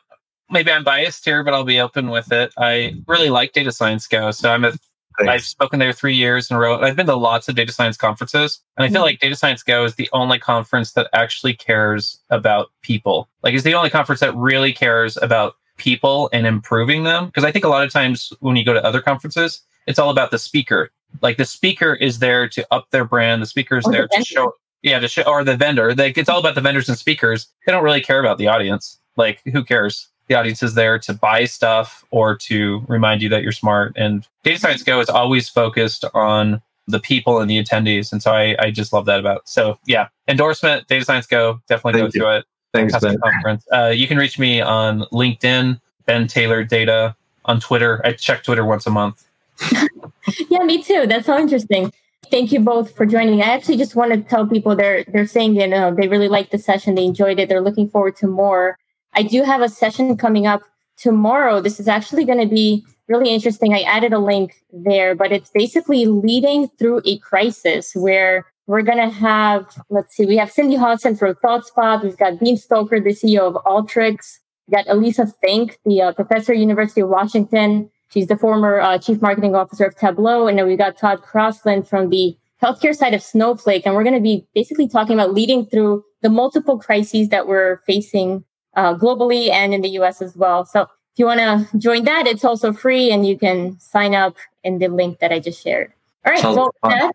[0.49, 2.51] maybe I'm biased here, but I'll be open with it.
[2.57, 4.31] I really like Data Science Go.
[4.31, 4.73] So I'm a
[5.17, 5.31] Thanks.
[5.31, 6.79] I've spoken there three years in a row.
[6.79, 9.03] I've been to lots of data science conferences, and I feel mm-hmm.
[9.03, 13.29] like Data Science Go is the only conference that actually cares about people.
[13.43, 17.27] Like, it's the only conference that really cares about people and improving them.
[17.27, 20.09] Because I think a lot of times when you go to other conferences, it's all
[20.09, 20.91] about the speaker.
[21.21, 23.41] Like the speaker is there to up their brand.
[23.41, 25.93] The speaker is or there the to show, yeah, to show, or the vendor.
[25.95, 27.47] Like it's all about the vendors and speakers.
[27.65, 28.99] They don't really care about the audience.
[29.15, 30.09] Like who cares?
[30.27, 33.93] The audience is there to buy stuff or to remind you that you're smart.
[33.97, 38.11] And Data Science Go is always focused on the people and the attendees.
[38.11, 39.37] And so I, I just love that about.
[39.37, 39.49] It.
[39.49, 42.31] So yeah, endorsement, Data Science Go, definitely Thank go you.
[42.31, 42.45] to it.
[42.73, 43.19] Thanks, Ben.
[43.19, 43.65] Conference.
[43.71, 47.15] Uh, you can reach me on LinkedIn, Ben Taylor Data,
[47.45, 48.01] on Twitter.
[48.03, 49.27] I check Twitter once a month.
[50.49, 51.05] yeah, me too.
[51.07, 51.91] That's so interesting.
[52.31, 53.41] Thank you both for joining.
[53.41, 56.51] I actually just want to tell people they're they're saying you know they really liked
[56.51, 58.77] the session, they enjoyed it, they're looking forward to more.
[59.13, 60.61] I do have a session coming up
[60.97, 61.61] tomorrow.
[61.61, 63.73] This is actually going to be really interesting.
[63.73, 68.97] I added a link there, but it's basically leading through a crisis where we're going
[68.97, 72.03] to have, let's see, we have Cindi Howson for ThoughtSpot.
[72.03, 74.39] We've got Dean Stoecker, the CEO of Alteryx.
[74.67, 77.89] We got Elissa Fink, the uh, professor at University of Washington.
[78.13, 80.47] She's the former uh, chief marketing officer of Tableau.
[80.47, 83.87] And then we got Todd Crosslin from the healthcare side of Snowflake.
[83.87, 87.77] And we're going to be basically talking about leading through the multiple crises that we're
[87.87, 88.43] facing
[88.75, 90.63] uh, globally and in the US as well.
[90.63, 94.35] So if you want to join that, it's also free and you can sign up
[94.63, 95.91] in the link that I just shared.
[96.23, 96.41] All right.
[96.41, 97.13] Sounds well, that,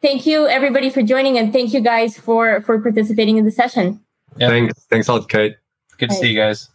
[0.00, 4.00] thank you everybody for joining and thank you guys for for participating in the session.
[4.36, 4.48] Yeah.
[4.48, 4.84] Thanks.
[4.88, 5.56] Thanks a lot, Kate.
[5.98, 6.70] Good to see you guys.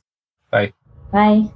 [0.50, 0.74] Bye.
[1.12, 1.52] Bye.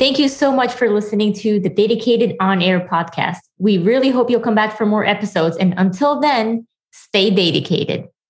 [0.00, 3.40] Thank you so much for listening to the DATAcated On Air podcast.
[3.58, 5.58] We really hope you'll come back for more episodes.
[5.58, 8.08] And until then, stay DATAcated.